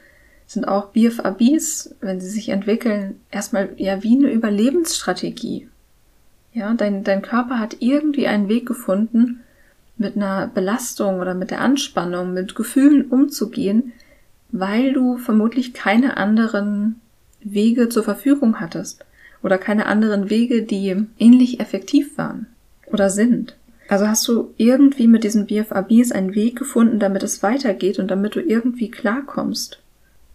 sind 0.46 0.68
auch 0.68 0.90
BFABs, 0.90 1.96
wenn 2.00 2.20
sie 2.20 2.28
sich 2.28 2.50
entwickeln, 2.50 3.20
erstmal 3.32 3.70
ja 3.78 4.02
wie 4.04 4.16
eine 4.16 4.30
Überlebensstrategie. 4.30 5.68
Ja, 6.52 6.72
dein, 6.74 7.02
dein 7.02 7.22
Körper 7.22 7.58
hat 7.58 7.78
irgendwie 7.80 8.28
einen 8.28 8.48
Weg 8.48 8.64
gefunden, 8.64 9.40
mit 9.96 10.14
einer 10.14 10.46
Belastung 10.46 11.18
oder 11.18 11.34
mit 11.34 11.50
der 11.50 11.60
Anspannung, 11.60 12.32
mit 12.32 12.54
Gefühlen 12.54 13.06
umzugehen, 13.06 13.92
weil 14.52 14.92
du 14.92 15.16
vermutlich 15.16 15.74
keine 15.74 16.16
anderen 16.16 17.00
Wege 17.40 17.88
zur 17.88 18.04
Verfügung 18.04 18.60
hattest 18.60 19.04
oder 19.42 19.58
keine 19.58 19.86
anderen 19.86 20.30
Wege, 20.30 20.62
die 20.62 21.06
ähnlich 21.18 21.58
effektiv 21.58 22.16
waren 22.18 22.46
oder 22.86 23.10
sind. 23.10 23.56
Also 23.88 24.08
hast 24.08 24.26
du 24.28 24.54
irgendwie 24.56 25.06
mit 25.06 25.24
diesen 25.24 25.46
BFABs 25.46 26.12
einen 26.12 26.34
Weg 26.34 26.56
gefunden, 26.58 26.98
damit 26.98 27.22
es 27.22 27.42
weitergeht 27.42 27.98
und 27.98 28.10
damit 28.10 28.34
du 28.34 28.40
irgendwie 28.40 28.90
klarkommst. 28.90 29.80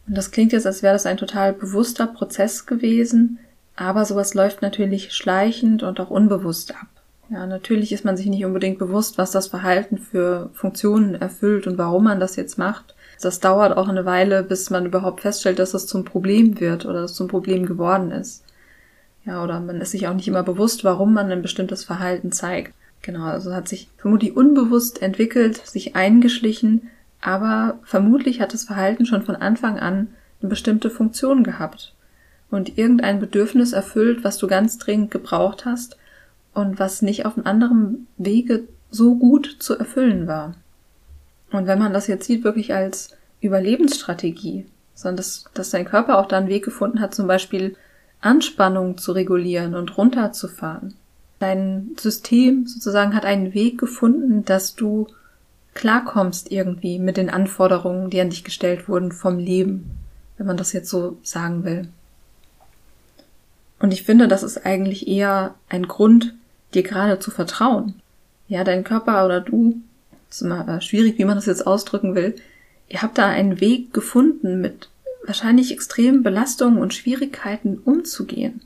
Und 0.08 0.18
das 0.18 0.32
klingt 0.32 0.54
jetzt, 0.54 0.68
als 0.68 0.84
wäre 0.84 0.94
das 0.94 1.06
ein 1.06 1.18
total 1.18 1.54
bewusster 1.54 2.08
Prozess 2.08 2.66
gewesen, 2.66 3.40
aber 3.76 4.06
sowas 4.06 4.34
läuft 4.34 4.62
natürlich 4.62 5.14
schleichend 5.14 5.84
und 5.84 6.00
auch 6.00 6.10
unbewusst 6.10 6.74
ab. 6.76 6.88
Ja, 7.30 7.46
natürlich 7.46 7.92
ist 7.92 8.06
man 8.06 8.18
sich 8.18 8.26
nicht 8.26 8.44
unbedingt 8.44 8.80
bewusst, 8.80 9.20
was 9.20 9.32
das 9.32 9.48
Verhalten 9.48 10.00
für 10.00 10.50
Funktionen 10.54 11.14
erfüllt 11.14 11.68
und 11.68 11.78
warum 11.78 12.06
man 12.06 12.20
das 12.20 12.36
jetzt 12.36 12.58
macht. 12.58 12.96
Das 13.22 13.40
dauert 13.40 13.78
auch 13.78 13.88
eine 13.88 14.06
Weile, 14.06 14.42
bis 14.42 14.70
man 14.70 14.86
überhaupt 14.86 15.22
feststellt, 15.22 15.60
dass 15.60 15.76
es 15.76 15.86
zum 15.86 16.06
Problem 16.06 16.60
wird 16.60 16.86
oder 16.86 17.02
dass 17.02 17.12
es 17.12 17.18
zum 17.18 17.28
Problem 17.28 17.68
geworden 17.68 18.12
ist. 18.12 18.44
Ja, 19.26 19.44
oder 19.44 19.60
man 19.60 19.80
ist 19.80 19.92
sich 19.92 20.08
auch 20.08 20.14
nicht 20.14 20.28
immer 20.28 20.42
bewusst, 20.42 20.84
warum 20.84 21.14
man 21.14 21.32
ein 21.32 21.44
bestimmtes 21.44 21.84
Verhalten 21.84 22.32
zeigt. 22.32 22.74
Genau, 23.02 23.24
also 23.24 23.54
hat 23.54 23.68
sich 23.68 23.90
vermutlich 23.98 24.36
unbewusst 24.36 25.02
entwickelt, 25.02 25.66
sich 25.66 25.96
eingeschlichen, 25.96 26.90
aber 27.22 27.80
vermutlich 27.84 28.42
hat 28.42 28.54
das 28.54 28.66
Verhalten 28.66 29.06
schon 29.06 29.24
von 29.24 29.36
Anfang 29.36 29.80
an 29.80 30.10
eine 30.42 30.50
bestimmte 30.50 30.90
Funktion 30.90 31.44
gehabt 31.44 31.94
und 32.50 32.78
irgendein 32.78 33.20
Bedürfnis 33.20 33.74
erfüllt, 33.74 34.24
was 34.24 34.38
du 34.38 34.48
ganz 34.48 34.78
dringend 34.78 35.12
gebraucht 35.12 35.66
hast 35.66 35.98
und 36.54 36.80
was 36.80 37.02
nicht 37.02 37.26
auf 37.26 37.38
einem 37.38 37.48
anderen 37.48 38.08
Wege 38.18 38.64
so 38.90 39.16
gut 39.16 39.58
zu 39.60 39.78
erfüllen 39.78 40.28
war. 40.28 40.56
Und 41.52 41.68
wenn 41.68 41.80
man 41.80 41.94
das 41.94 42.08
jetzt 42.08 42.26
sieht, 42.26 42.44
wirklich 42.44 42.74
als 42.74 43.16
Überlebensstrategie, 43.42 44.66
sondern 44.94 45.18
dass, 45.18 45.46
dass 45.54 45.70
dein 45.70 45.86
Körper 45.86 46.20
auch 46.20 46.28
da 46.28 46.38
einen 46.38 46.48
Weg 46.48 46.66
gefunden 46.66 47.00
hat, 47.00 47.16
zum 47.16 47.28
Beispiel 47.28 47.76
Anspannung 48.22 48.98
zu 48.98 49.14
regulieren 49.14 49.76
und 49.76 49.98
runterzufahren. 49.98 50.96
Dein 51.40 51.96
System 51.98 52.68
sozusagen 52.68 53.16
hat 53.16 53.26
einen 53.26 53.54
Weg 53.54 53.78
gefunden, 53.78 54.44
dass 54.44 54.76
du 54.76 55.08
klarkommst 55.74 56.52
irgendwie 56.52 57.00
mit 57.00 57.18
den 57.18 57.30
Anforderungen, 57.30 58.10
die 58.10 58.20
an 58.20 58.30
dich 58.30 58.44
gestellt 58.44 58.90
wurden 58.90 59.12
vom 59.12 59.38
Leben, 59.40 59.92
wenn 60.38 60.48
man 60.48 60.58
das 60.58 60.74
jetzt 60.74 60.90
so 60.90 61.18
sagen 61.24 61.64
will. 61.64 61.88
Und 63.80 63.94
ich 63.94 64.04
finde, 64.04 64.28
das 64.28 64.44
ist 64.44 64.66
eigentlich 64.66 65.08
eher 65.08 65.56
ein 65.70 65.88
Grund, 65.88 66.36
dir 66.74 66.84
gerade 66.84 67.20
zu 67.20 67.32
vertrauen. 67.32 67.96
Ja, 68.50 68.64
dein 68.64 68.84
Körper 68.84 69.26
oder 69.26 69.40
du, 69.40 69.80
ist 70.30 70.42
immer 70.42 70.82
schwierig, 70.82 71.18
wie 71.18 71.26
man 71.26 71.36
das 71.36 71.46
jetzt 71.46 71.66
ausdrücken 71.66 72.16
will, 72.16 72.36
ihr 72.90 73.02
habt 73.02 73.18
da 73.18 73.28
einen 73.28 73.62
Weg 73.62 73.94
gefunden, 73.94 74.60
mit 74.60 74.90
wahrscheinlich 75.26 75.72
extremen 75.72 76.24
Belastungen 76.24 76.82
und 76.82 76.94
Schwierigkeiten 76.94 77.78
umzugehen. 77.78 78.62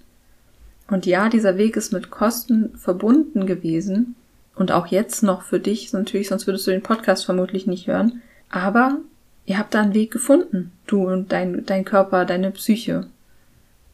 Und 0.89 1.05
ja, 1.05 1.29
dieser 1.29 1.57
Weg 1.57 1.77
ist 1.77 1.93
mit 1.93 2.09
Kosten 2.11 2.77
verbunden 2.77 3.45
gewesen, 3.45 4.15
und 4.55 4.71
auch 4.71 4.87
jetzt 4.87 5.23
noch 5.23 5.41
für 5.41 5.59
dich, 5.59 5.91
natürlich, 5.93 6.29
sonst 6.29 6.47
würdest 6.47 6.67
du 6.67 6.71
den 6.71 6.83
Podcast 6.83 7.25
vermutlich 7.25 7.65
nicht 7.65 7.87
hören. 7.87 8.21
Aber 8.49 8.97
ihr 9.45 9.57
habt 9.57 9.73
da 9.73 9.81
einen 9.81 9.93
Weg 9.93 10.11
gefunden, 10.11 10.71
du 10.85 11.07
und 11.07 11.31
dein, 11.31 11.65
dein 11.65 11.85
Körper, 11.85 12.25
deine 12.25 12.51
Psyche. 12.51 13.07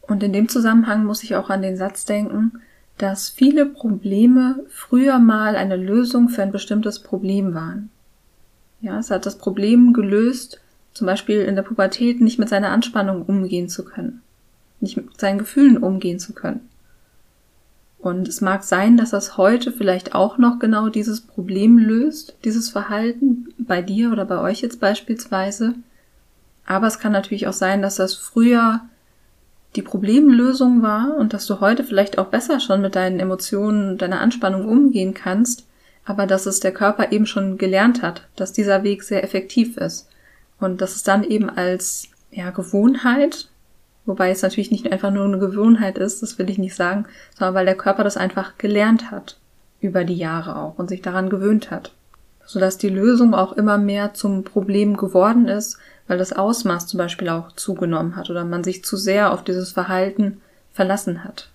Und 0.02 0.22
in 0.22 0.32
dem 0.32 0.48
Zusammenhang 0.48 1.04
muss 1.04 1.22
ich 1.22 1.36
auch 1.36 1.50
an 1.50 1.62
den 1.62 1.76
Satz 1.76 2.04
denken, 2.04 2.52
dass 2.98 3.30
viele 3.30 3.64
Probleme 3.64 4.62
früher 4.68 5.18
mal 5.18 5.56
eine 5.56 5.76
Lösung 5.76 6.28
für 6.28 6.42
ein 6.42 6.52
bestimmtes 6.52 6.98
Problem 6.98 7.54
waren. 7.54 7.88
Ja, 8.82 8.98
es 8.98 9.10
hat 9.10 9.24
das 9.24 9.38
Problem 9.38 9.94
gelöst, 9.94 10.60
zum 10.92 11.06
Beispiel 11.06 11.40
in 11.42 11.54
der 11.54 11.62
Pubertät 11.62 12.20
nicht 12.20 12.38
mit 12.38 12.48
seiner 12.50 12.70
Anspannung 12.70 13.22
umgehen 13.22 13.68
zu 13.68 13.84
können, 13.84 14.20
nicht 14.80 14.96
mit 14.96 15.18
seinen 15.18 15.38
Gefühlen 15.38 15.78
umgehen 15.78 16.18
zu 16.18 16.34
können. 16.34 16.69
Und 18.00 18.28
es 18.28 18.40
mag 18.40 18.64
sein, 18.64 18.96
dass 18.96 19.10
das 19.10 19.36
heute 19.36 19.72
vielleicht 19.72 20.14
auch 20.14 20.38
noch 20.38 20.58
genau 20.58 20.88
dieses 20.88 21.20
Problem 21.20 21.76
löst, 21.76 22.34
dieses 22.44 22.70
Verhalten, 22.70 23.52
bei 23.58 23.82
dir 23.82 24.10
oder 24.10 24.24
bei 24.24 24.38
euch 24.38 24.62
jetzt 24.62 24.80
beispielsweise. 24.80 25.74
Aber 26.64 26.86
es 26.86 26.98
kann 26.98 27.12
natürlich 27.12 27.46
auch 27.46 27.52
sein, 27.52 27.82
dass 27.82 27.96
das 27.96 28.14
früher 28.14 28.80
die 29.76 29.82
Problemlösung 29.82 30.82
war 30.82 31.16
und 31.16 31.34
dass 31.34 31.46
du 31.46 31.60
heute 31.60 31.84
vielleicht 31.84 32.18
auch 32.18 32.26
besser 32.26 32.58
schon 32.58 32.80
mit 32.80 32.96
deinen 32.96 33.20
Emotionen, 33.20 33.98
deiner 33.98 34.20
Anspannung 34.20 34.66
umgehen 34.66 35.14
kannst, 35.14 35.66
aber 36.04 36.26
dass 36.26 36.46
es 36.46 36.60
der 36.60 36.72
Körper 36.72 37.12
eben 37.12 37.26
schon 37.26 37.58
gelernt 37.58 38.02
hat, 38.02 38.26
dass 38.34 38.52
dieser 38.52 38.82
Weg 38.82 39.02
sehr 39.02 39.22
effektiv 39.22 39.76
ist 39.76 40.08
und 40.58 40.80
dass 40.80 40.96
es 40.96 41.02
dann 41.02 41.22
eben 41.22 41.50
als 41.50 42.08
ja, 42.30 42.50
Gewohnheit 42.50 43.48
Wobei 44.06 44.30
es 44.30 44.42
natürlich 44.42 44.70
nicht 44.70 44.90
einfach 44.90 45.10
nur 45.10 45.24
eine 45.24 45.38
Gewohnheit 45.38 45.98
ist, 45.98 46.22
das 46.22 46.38
will 46.38 46.50
ich 46.50 46.58
nicht 46.58 46.74
sagen, 46.74 47.06
sondern 47.38 47.54
weil 47.54 47.66
der 47.66 47.76
Körper 47.76 48.04
das 48.04 48.16
einfach 48.16 48.58
gelernt 48.58 49.10
hat. 49.10 49.36
Über 49.80 50.04
die 50.04 50.16
Jahre 50.16 50.56
auch 50.56 50.78
und 50.78 50.88
sich 50.88 51.00
daran 51.00 51.30
gewöhnt 51.30 51.70
hat. 51.70 51.92
Sodass 52.44 52.76
die 52.76 52.88
Lösung 52.88 53.34
auch 53.34 53.52
immer 53.52 53.78
mehr 53.78 54.12
zum 54.14 54.44
Problem 54.44 54.96
geworden 54.96 55.48
ist, 55.48 55.78
weil 56.06 56.18
das 56.18 56.32
Ausmaß 56.32 56.86
zum 56.86 56.98
Beispiel 56.98 57.28
auch 57.28 57.52
zugenommen 57.52 58.16
hat 58.16 58.30
oder 58.30 58.44
man 58.44 58.64
sich 58.64 58.84
zu 58.84 58.96
sehr 58.96 59.32
auf 59.32 59.44
dieses 59.44 59.72
Verhalten 59.72 60.40
verlassen 60.72 61.24
hat. 61.24 61.50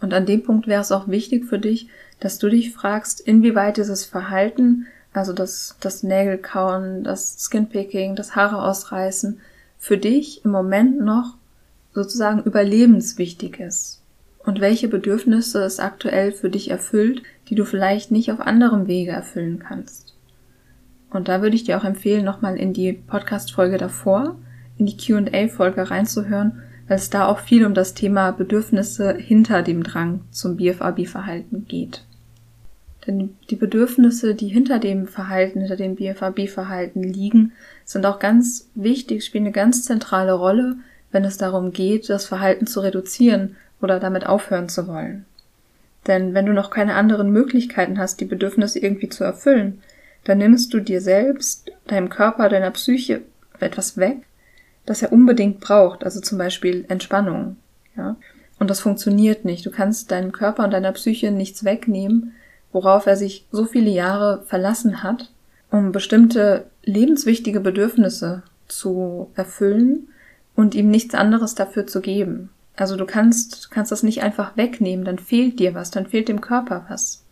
Und 0.00 0.14
an 0.14 0.26
dem 0.26 0.42
Punkt 0.42 0.66
wäre 0.66 0.82
es 0.82 0.92
auch 0.92 1.08
wichtig 1.08 1.44
für 1.44 1.58
dich, 1.58 1.88
dass 2.20 2.38
du 2.38 2.48
dich 2.48 2.72
fragst, 2.72 3.20
inwieweit 3.20 3.76
dieses 3.76 4.04
Verhalten, 4.04 4.86
also 5.12 5.32
das, 5.32 5.76
das 5.80 6.02
Nägelkauen, 6.02 7.04
das 7.04 7.36
Skinpicking, 7.38 8.16
das 8.16 8.36
Haare 8.36 8.62
ausreißen, 8.62 9.40
für 9.78 9.98
dich 9.98 10.44
im 10.44 10.50
Moment 10.50 11.00
noch 11.00 11.34
sozusagen 11.96 12.42
überlebenswichtig 12.42 13.58
ist 13.58 14.02
und 14.44 14.60
welche 14.60 14.86
Bedürfnisse 14.86 15.62
es 15.64 15.80
aktuell 15.80 16.30
für 16.30 16.50
dich 16.50 16.70
erfüllt, 16.70 17.22
die 17.48 17.54
du 17.54 17.64
vielleicht 17.64 18.10
nicht 18.10 18.30
auf 18.30 18.40
anderem 18.40 18.86
Wege 18.86 19.12
erfüllen 19.12 19.58
kannst. 19.58 20.14
Und 21.10 21.28
da 21.28 21.40
würde 21.40 21.56
ich 21.56 21.64
dir 21.64 21.78
auch 21.78 21.84
empfehlen, 21.84 22.24
nochmal 22.24 22.58
in 22.58 22.74
die 22.74 22.92
Podcast-Folge 22.92 23.78
davor, 23.78 24.36
in 24.76 24.84
die 24.84 24.98
Q&A-Folge 24.98 25.90
reinzuhören, 25.90 26.60
weil 26.86 26.98
es 26.98 27.08
da 27.08 27.26
auch 27.26 27.38
viel 27.38 27.64
um 27.64 27.72
das 27.72 27.94
Thema 27.94 28.30
Bedürfnisse 28.30 29.14
hinter 29.14 29.62
dem 29.62 29.82
Drang 29.82 30.20
zum 30.30 30.58
BFAB-Verhalten 30.58 31.64
geht. 31.66 32.04
Denn 33.06 33.36
die 33.48 33.56
Bedürfnisse, 33.56 34.34
die 34.34 34.48
hinter 34.48 34.78
dem 34.80 35.06
Verhalten, 35.06 35.60
hinter 35.60 35.76
dem 35.76 35.96
BFAB-Verhalten 35.96 37.02
liegen, 37.02 37.52
sind 37.86 38.04
auch 38.04 38.18
ganz 38.18 38.68
wichtig, 38.74 39.24
spielen 39.24 39.44
eine 39.44 39.52
ganz 39.52 39.84
zentrale 39.84 40.34
Rolle 40.34 40.76
wenn 41.16 41.24
es 41.24 41.38
darum 41.38 41.72
geht, 41.72 42.10
das 42.10 42.26
Verhalten 42.26 42.66
zu 42.66 42.80
reduzieren 42.80 43.56
oder 43.80 43.98
damit 44.00 44.26
aufhören 44.26 44.68
zu 44.68 44.86
wollen. 44.86 45.24
Denn 46.06 46.34
wenn 46.34 46.44
du 46.44 46.52
noch 46.52 46.68
keine 46.68 46.94
anderen 46.94 47.30
Möglichkeiten 47.30 47.98
hast, 47.98 48.20
die 48.20 48.26
Bedürfnisse 48.26 48.80
irgendwie 48.80 49.08
zu 49.08 49.24
erfüllen, 49.24 49.80
dann 50.24 50.36
nimmst 50.36 50.74
du 50.74 50.80
dir 50.80 51.00
selbst, 51.00 51.72
deinem 51.86 52.10
Körper, 52.10 52.50
deiner 52.50 52.70
Psyche 52.70 53.22
etwas 53.60 53.96
weg, 53.96 54.18
das 54.84 55.00
er 55.00 55.10
unbedingt 55.10 55.60
braucht, 55.60 56.04
also 56.04 56.20
zum 56.20 56.36
Beispiel 56.36 56.84
Entspannung, 56.88 57.56
ja. 57.96 58.16
Und 58.58 58.68
das 58.68 58.80
funktioniert 58.80 59.46
nicht. 59.46 59.64
Du 59.64 59.70
kannst 59.70 60.10
deinem 60.10 60.32
Körper 60.32 60.64
und 60.64 60.72
deiner 60.72 60.92
Psyche 60.92 61.30
nichts 61.30 61.64
wegnehmen, 61.64 62.34
worauf 62.72 63.06
er 63.06 63.16
sich 63.16 63.46
so 63.50 63.64
viele 63.64 63.90
Jahre 63.90 64.42
verlassen 64.42 65.02
hat, 65.02 65.30
um 65.70 65.92
bestimmte 65.92 66.66
lebenswichtige 66.84 67.60
Bedürfnisse 67.60 68.42
zu 68.68 69.30
erfüllen, 69.34 70.08
und 70.56 70.74
ihm 70.74 70.90
nichts 70.90 71.14
anderes 71.14 71.54
dafür 71.54 71.86
zu 71.86 72.00
geben. 72.00 72.48
Also 72.74 72.96
du 72.96 73.06
kannst, 73.06 73.66
du 73.66 73.68
kannst 73.70 73.92
das 73.92 74.02
nicht 74.02 74.22
einfach 74.22 74.56
wegnehmen, 74.56 75.04
dann 75.04 75.18
fehlt 75.18 75.60
dir 75.60 75.74
was, 75.74 75.90
dann 75.90 76.06
fehlt 76.06 76.28
dem 76.28 76.40
Körper 76.40 76.86
was. 76.88 77.22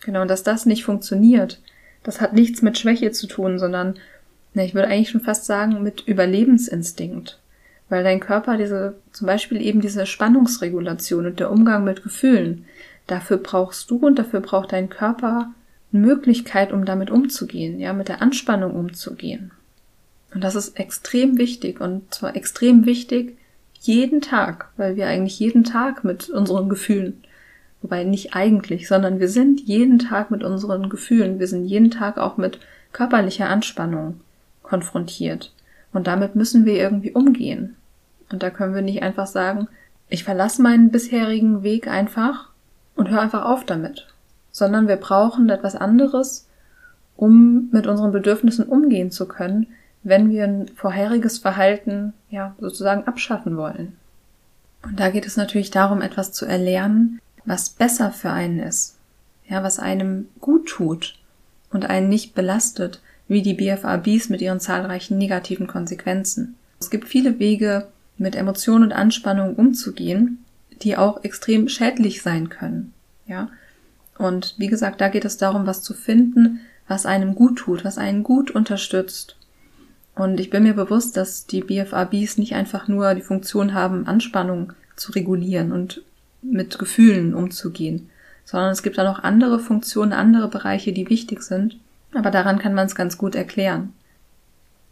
Genau, 0.00 0.24
dass 0.24 0.42
das 0.42 0.66
nicht 0.66 0.84
funktioniert, 0.84 1.60
das 2.02 2.20
hat 2.20 2.32
nichts 2.32 2.62
mit 2.62 2.78
Schwäche 2.78 3.12
zu 3.12 3.26
tun, 3.26 3.58
sondern, 3.58 3.94
na, 4.54 4.64
ich 4.64 4.74
würde 4.74 4.88
eigentlich 4.88 5.10
schon 5.10 5.20
fast 5.20 5.44
sagen, 5.44 5.82
mit 5.82 6.06
Überlebensinstinkt. 6.06 7.38
Weil 7.88 8.02
dein 8.02 8.20
Körper 8.20 8.56
diese, 8.56 8.94
zum 9.12 9.26
Beispiel 9.26 9.60
eben 9.60 9.80
diese 9.80 10.06
Spannungsregulation 10.06 11.26
und 11.26 11.40
der 11.40 11.50
Umgang 11.50 11.84
mit 11.84 12.02
Gefühlen, 12.02 12.64
dafür 13.06 13.36
brauchst 13.36 13.90
du 13.90 13.98
und 13.98 14.18
dafür 14.18 14.40
braucht 14.40 14.72
dein 14.72 14.88
Körper 14.88 15.52
eine 15.92 16.06
Möglichkeit, 16.06 16.72
um 16.72 16.84
damit 16.84 17.10
umzugehen, 17.10 17.78
ja, 17.78 17.92
mit 17.92 18.08
der 18.08 18.22
Anspannung 18.22 18.74
umzugehen. 18.74 19.52
Und 20.34 20.42
das 20.42 20.54
ist 20.54 20.78
extrem 20.78 21.38
wichtig 21.38 21.80
und 21.80 22.12
zwar 22.12 22.36
extrem 22.36 22.86
wichtig 22.86 23.36
jeden 23.80 24.20
Tag, 24.20 24.70
weil 24.76 24.96
wir 24.96 25.06
eigentlich 25.06 25.38
jeden 25.38 25.64
Tag 25.64 26.04
mit 26.04 26.30
unseren 26.30 26.68
Gefühlen, 26.68 27.22
wobei 27.82 28.04
nicht 28.04 28.34
eigentlich, 28.34 28.88
sondern 28.88 29.20
wir 29.20 29.28
sind 29.28 29.60
jeden 29.60 29.98
Tag 29.98 30.30
mit 30.30 30.44
unseren 30.44 30.88
Gefühlen, 30.88 31.38
wir 31.38 31.48
sind 31.48 31.66
jeden 31.66 31.90
Tag 31.90 32.16
auch 32.16 32.36
mit 32.36 32.60
körperlicher 32.92 33.48
Anspannung 33.48 34.20
konfrontiert. 34.62 35.52
Und 35.92 36.06
damit 36.06 36.36
müssen 36.36 36.64
wir 36.64 36.74
irgendwie 36.74 37.12
umgehen. 37.12 37.76
Und 38.30 38.42
da 38.42 38.50
können 38.50 38.74
wir 38.74 38.82
nicht 38.82 39.02
einfach 39.02 39.26
sagen, 39.26 39.68
ich 40.08 40.24
verlasse 40.24 40.62
meinen 40.62 40.90
bisherigen 40.90 41.62
Weg 41.62 41.88
einfach 41.88 42.50
und 42.94 43.10
höre 43.10 43.20
einfach 43.20 43.44
auf 43.44 43.64
damit, 43.64 44.06
sondern 44.50 44.88
wir 44.88 44.96
brauchen 44.96 45.48
etwas 45.50 45.74
anderes, 45.74 46.48
um 47.16 47.68
mit 47.72 47.86
unseren 47.86 48.12
Bedürfnissen 48.12 48.64
umgehen 48.66 49.10
zu 49.10 49.26
können, 49.26 49.66
wenn 50.02 50.30
wir 50.30 50.44
ein 50.44 50.68
vorheriges 50.74 51.38
Verhalten 51.38 52.12
ja 52.30 52.54
sozusagen 52.60 53.04
abschaffen 53.04 53.56
wollen. 53.56 53.96
Und 54.82 54.98
da 54.98 55.10
geht 55.10 55.26
es 55.26 55.36
natürlich 55.36 55.70
darum, 55.70 56.02
etwas 56.02 56.32
zu 56.32 56.44
erlernen, 56.44 57.20
was 57.44 57.70
besser 57.70 58.10
für 58.10 58.30
einen 58.30 58.60
ist, 58.60 58.96
ja, 59.48 59.62
was 59.62 59.78
einem 59.78 60.28
gut 60.40 60.68
tut 60.68 61.18
und 61.70 61.88
einen 61.88 62.08
nicht 62.08 62.34
belastet, 62.34 63.00
wie 63.28 63.42
die 63.42 63.54
BFABs 63.54 64.28
mit 64.28 64.40
ihren 64.40 64.60
zahlreichen 64.60 65.18
negativen 65.18 65.66
Konsequenzen. 65.66 66.56
Es 66.80 66.90
gibt 66.90 67.08
viele 67.08 67.38
Wege, 67.38 67.86
mit 68.18 68.36
Emotionen 68.36 68.84
und 68.84 68.92
Anspannung 68.92 69.54
umzugehen, 69.56 70.44
die 70.82 70.96
auch 70.96 71.24
extrem 71.24 71.68
schädlich 71.68 72.22
sein 72.22 72.48
können, 72.48 72.92
ja. 73.26 73.48
Und 74.18 74.54
wie 74.58 74.66
gesagt, 74.66 75.00
da 75.00 75.08
geht 75.08 75.24
es 75.24 75.38
darum, 75.38 75.66
was 75.66 75.82
zu 75.82 75.94
finden, 75.94 76.60
was 76.86 77.06
einem 77.06 77.34
gut 77.34 77.58
tut, 77.58 77.84
was 77.84 77.98
einen 77.98 78.22
gut 78.22 78.50
unterstützt 78.50 79.36
und 80.14 80.40
ich 80.40 80.50
bin 80.50 80.64
mir 80.64 80.74
bewusst, 80.74 81.16
dass 81.16 81.46
die 81.46 81.62
BFABs 81.62 82.38
nicht 82.38 82.54
einfach 82.54 82.88
nur 82.88 83.14
die 83.14 83.22
Funktion 83.22 83.74
haben, 83.74 84.06
Anspannung 84.06 84.72
zu 84.96 85.12
regulieren 85.12 85.72
und 85.72 86.02
mit 86.42 86.78
Gefühlen 86.78 87.34
umzugehen, 87.34 88.10
sondern 88.44 88.70
es 88.70 88.82
gibt 88.82 88.98
da 88.98 89.04
noch 89.04 89.22
andere 89.22 89.58
Funktionen, 89.58 90.12
andere 90.12 90.48
Bereiche, 90.48 90.92
die 90.92 91.08
wichtig 91.08 91.42
sind. 91.42 91.78
Aber 92.14 92.30
daran 92.30 92.58
kann 92.58 92.74
man 92.74 92.86
es 92.86 92.94
ganz 92.94 93.16
gut 93.16 93.34
erklären. 93.34 93.94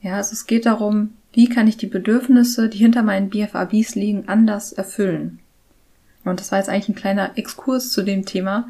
Ja, 0.00 0.16
also 0.16 0.32
es 0.32 0.46
geht 0.46 0.64
darum, 0.64 1.12
wie 1.32 1.48
kann 1.48 1.68
ich 1.68 1.76
die 1.76 1.86
Bedürfnisse, 1.86 2.68
die 2.68 2.78
hinter 2.78 3.02
meinen 3.02 3.28
BFABs 3.28 3.94
liegen, 3.94 4.28
anders 4.28 4.72
erfüllen. 4.72 5.38
Und 6.24 6.40
das 6.40 6.50
war 6.50 6.58
jetzt 6.58 6.68
eigentlich 6.68 6.88
ein 6.88 6.94
kleiner 6.94 7.36
Exkurs 7.36 7.90
zu 7.92 8.02
dem 8.02 8.24
Thema. 8.24 8.68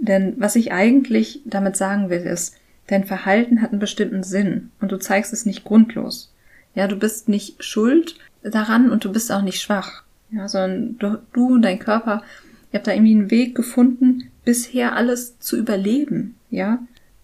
Denn 0.00 0.34
was 0.38 0.56
ich 0.56 0.72
eigentlich 0.72 1.40
damit 1.44 1.76
sagen 1.76 2.08
will, 2.10 2.20
ist, 2.20 2.56
Dein 2.92 3.04
Verhalten 3.04 3.62
hat 3.62 3.70
einen 3.70 3.78
bestimmten 3.78 4.22
Sinn 4.22 4.70
und 4.82 4.92
du 4.92 4.98
zeigst 4.98 5.32
es 5.32 5.46
nicht 5.46 5.64
grundlos. 5.64 6.30
Ja, 6.74 6.86
du 6.88 6.96
bist 6.96 7.26
nicht 7.26 7.64
schuld 7.64 8.16
daran 8.42 8.90
und 8.90 9.06
du 9.06 9.10
bist 9.10 9.32
auch 9.32 9.40
nicht 9.40 9.62
schwach. 9.62 10.02
Ja, 10.30 10.46
sondern 10.46 10.98
du, 10.98 11.18
du 11.32 11.54
und 11.54 11.62
dein 11.62 11.78
Körper, 11.78 12.22
ihr 12.70 12.78
habt 12.78 12.86
da 12.86 12.92
irgendwie 12.92 13.14
einen 13.14 13.30
Weg 13.30 13.54
gefunden, 13.54 14.24
bisher 14.44 14.94
alles 14.94 15.38
zu 15.38 15.56
überleben. 15.56 16.34
Ja, 16.50 16.80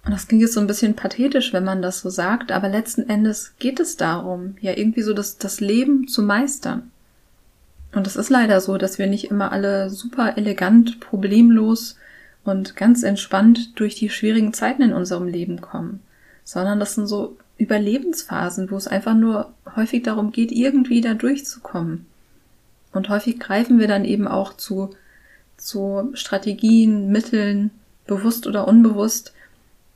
und 0.06 0.12
das 0.12 0.26
klingt 0.26 0.40
jetzt 0.40 0.54
so 0.54 0.60
ein 0.60 0.66
bisschen 0.66 0.96
pathetisch, 0.96 1.52
wenn 1.52 1.64
man 1.64 1.82
das 1.82 2.00
so 2.00 2.08
sagt, 2.08 2.50
aber 2.50 2.70
letzten 2.70 3.06
Endes 3.06 3.52
geht 3.58 3.78
es 3.78 3.98
darum, 3.98 4.56
ja 4.62 4.74
irgendwie 4.74 5.02
so 5.02 5.12
das, 5.12 5.36
das 5.36 5.60
Leben 5.60 6.08
zu 6.08 6.22
meistern. 6.22 6.90
Und 7.92 8.06
es 8.06 8.16
ist 8.16 8.30
leider 8.30 8.62
so, 8.62 8.78
dass 8.78 8.98
wir 8.98 9.06
nicht 9.06 9.30
immer 9.30 9.52
alle 9.52 9.90
super 9.90 10.38
elegant, 10.38 10.98
problemlos 11.00 11.96
und 12.48 12.76
ganz 12.76 13.02
entspannt 13.02 13.78
durch 13.78 13.94
die 13.94 14.10
schwierigen 14.10 14.52
Zeiten 14.52 14.82
in 14.82 14.92
unserem 14.92 15.26
Leben 15.26 15.60
kommen, 15.60 16.00
sondern 16.44 16.80
das 16.80 16.94
sind 16.94 17.06
so 17.06 17.36
Überlebensphasen, 17.58 18.70
wo 18.70 18.76
es 18.76 18.88
einfach 18.88 19.14
nur 19.14 19.52
häufig 19.76 20.02
darum 20.02 20.32
geht, 20.32 20.52
irgendwie 20.52 21.00
da 21.00 21.14
durchzukommen. 21.14 22.06
Und 22.92 23.08
häufig 23.08 23.38
greifen 23.38 23.78
wir 23.78 23.88
dann 23.88 24.04
eben 24.04 24.26
auch 24.26 24.54
zu, 24.56 24.90
zu 25.56 26.10
Strategien, 26.14 27.10
Mitteln, 27.10 27.70
bewusst 28.06 28.46
oder 28.46 28.66
unbewusst, 28.66 29.34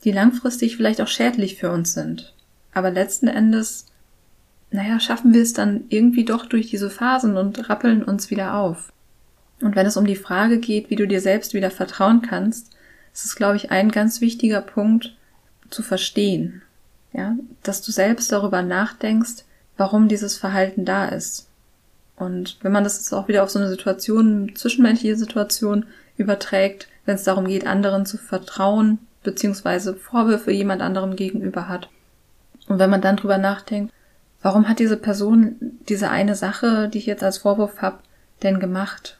die 0.05 0.13
langfristig 0.13 0.77
vielleicht 0.77 1.01
auch 1.01 1.09
schädlich 1.09 1.57
für 1.57 1.71
uns 1.71 1.95
sind. 1.95 2.35
Aber 2.75 2.91
letzten 2.91 3.29
Endes, 3.29 3.87
naja, 4.71 4.99
schaffen 5.01 5.33
wir 5.33 5.43
es 5.43 5.53
dann 5.53 5.85
irgendwie 5.89 6.25
doch 6.25 6.47
durch 6.47 6.71
diese 6.71 6.91
Phasen 6.91 7.37
und 7.37 7.69
rappeln 7.69 8.03
uns 8.03 8.31
wieder 8.31 8.55
auf. 8.55 8.93
Und 9.63 9.77
wenn 9.77 9.87
es 9.87 9.97
um 9.97 10.07
die 10.07 10.17
Frage 10.17 10.59
geht, 10.59 10.91
wie 10.91 10.97
du 10.97 11.07
dir 11.07 11.21
selbst 11.21 11.55
wieder 11.55 11.71
vertrauen 11.71 12.23
kannst, 12.23 12.73
ist 13.15 13.25
es, 13.25 13.37
glaube 13.37 13.57
ich, 13.57 13.71
ein 13.71 13.91
ganz 13.91 14.21
wichtiger 14.21 14.61
Punkt 14.61 15.15
zu 15.71 15.83
verstehen. 15.83 16.63
Ja, 17.13 17.37
dass 17.63 17.83
du 17.83 17.93
selbst 17.93 18.33
darüber 18.33 18.63
nachdenkst, 18.63 19.45
warum 19.77 20.09
dieses 20.09 20.37
Verhalten 20.37 20.85
da 20.85 21.07
ist. 21.07 21.47
Und 22.17 22.59
wenn 22.63 22.73
man 22.73 22.85
das 22.85 22.97
jetzt 22.97 23.13
auch 23.13 23.29
wieder 23.29 23.43
auf 23.43 23.51
so 23.51 23.59
eine 23.59 23.69
Situation, 23.69 24.53
zwischenmenschliche 24.55 25.17
Situation 25.17 25.87
überträgt, 26.17 26.89
wenn 27.05 27.17
es 27.17 27.25
darum 27.25 27.47
geht, 27.47 27.67
anderen 27.67 28.07
zu 28.07 28.17
vertrauen, 28.17 28.99
beziehungsweise 29.23 29.95
Vorwürfe 29.95 30.53
jemand 30.53 30.83
anderem 30.83 31.17
gegenüber 31.17 31.69
hat. 31.69 31.89
Und 32.69 32.79
wenn 32.79 32.91
man 32.91 33.01
dann 33.01 33.17
drüber 33.17 33.39
nachdenkt, 33.39 33.93
warum 34.41 34.69
hat 34.69 34.79
diese 34.79 34.97
Person 34.97 35.57
diese 35.89 36.11
eine 36.11 36.35
Sache, 36.35 36.89
die 36.89 36.99
ich 36.99 37.07
jetzt 37.07 37.23
als 37.23 37.39
Vorwurf 37.39 37.83
habe, 37.83 37.99
denn 38.43 38.61
gemacht? 38.61 39.19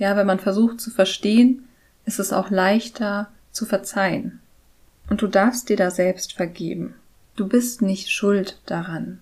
Ja, 0.00 0.16
wenn 0.16 0.26
man 0.26 0.40
versucht 0.40 0.80
zu 0.80 0.90
verstehen, 0.90 1.68
ist 2.06 2.18
es 2.18 2.32
auch 2.32 2.50
leichter 2.50 3.28
zu 3.52 3.66
verzeihen. 3.66 4.40
Und 5.10 5.20
du 5.20 5.26
darfst 5.26 5.68
dir 5.68 5.76
da 5.76 5.90
selbst 5.90 6.32
vergeben. 6.32 6.94
Du 7.36 7.46
bist 7.46 7.82
nicht 7.82 8.10
schuld 8.10 8.58
daran. 8.64 9.18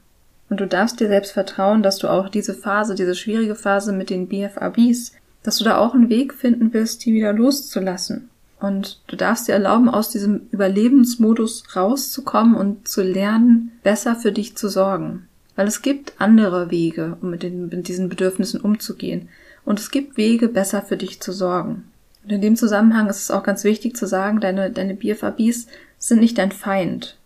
Und 0.48 0.60
du 0.60 0.68
darfst 0.68 1.00
dir 1.00 1.08
selbst 1.08 1.32
vertrauen, 1.32 1.82
dass 1.82 1.98
du 1.98 2.08
auch 2.08 2.28
diese 2.28 2.54
Phase, 2.54 2.94
diese 2.94 3.16
schwierige 3.16 3.56
Phase 3.56 3.92
mit 3.92 4.08
den 4.08 4.28
BFABs, 4.28 5.14
dass 5.42 5.58
du 5.58 5.64
da 5.64 5.78
auch 5.78 5.94
einen 5.94 6.10
Weg 6.10 6.32
finden 6.32 6.72
wirst, 6.72 7.04
die 7.04 7.12
wieder 7.12 7.32
loszulassen. 7.32 8.30
Und 8.60 9.00
du 9.08 9.16
darfst 9.16 9.48
dir 9.48 9.54
erlauben, 9.54 9.88
aus 9.88 10.10
diesem 10.10 10.48
Überlebensmodus 10.52 11.74
rauszukommen 11.74 12.54
und 12.54 12.86
zu 12.86 13.02
lernen, 13.02 13.72
besser 13.82 14.14
für 14.14 14.30
dich 14.30 14.56
zu 14.56 14.68
sorgen. 14.68 15.26
Weil 15.56 15.66
es 15.66 15.82
gibt 15.82 16.12
andere 16.18 16.70
Wege, 16.70 17.16
um 17.20 17.30
mit, 17.30 17.42
den, 17.42 17.68
mit 17.68 17.88
diesen 17.88 18.08
Bedürfnissen 18.08 18.60
umzugehen. 18.60 19.28
Und 19.68 19.78
es 19.78 19.90
gibt 19.90 20.16
Wege, 20.16 20.48
besser 20.48 20.81
für 20.81 20.96
dich 20.96 21.20
zu 21.20 21.31
sorgen. 21.31 21.85
Und 22.24 22.33
in 22.33 22.40
dem 22.40 22.57
Zusammenhang 22.57 23.11
ist 23.11 23.20
es 23.20 23.31
auch 23.31 23.42
ganz 23.42 23.64
wichtig 23.64 23.98
zu 23.98 24.07
sagen, 24.07 24.40
deine, 24.40 24.70
deine 24.70 24.94
BFABs 24.94 25.66
sind 25.98 26.20
nicht 26.20 26.38
dein 26.38 26.52
Feind. 26.52 27.18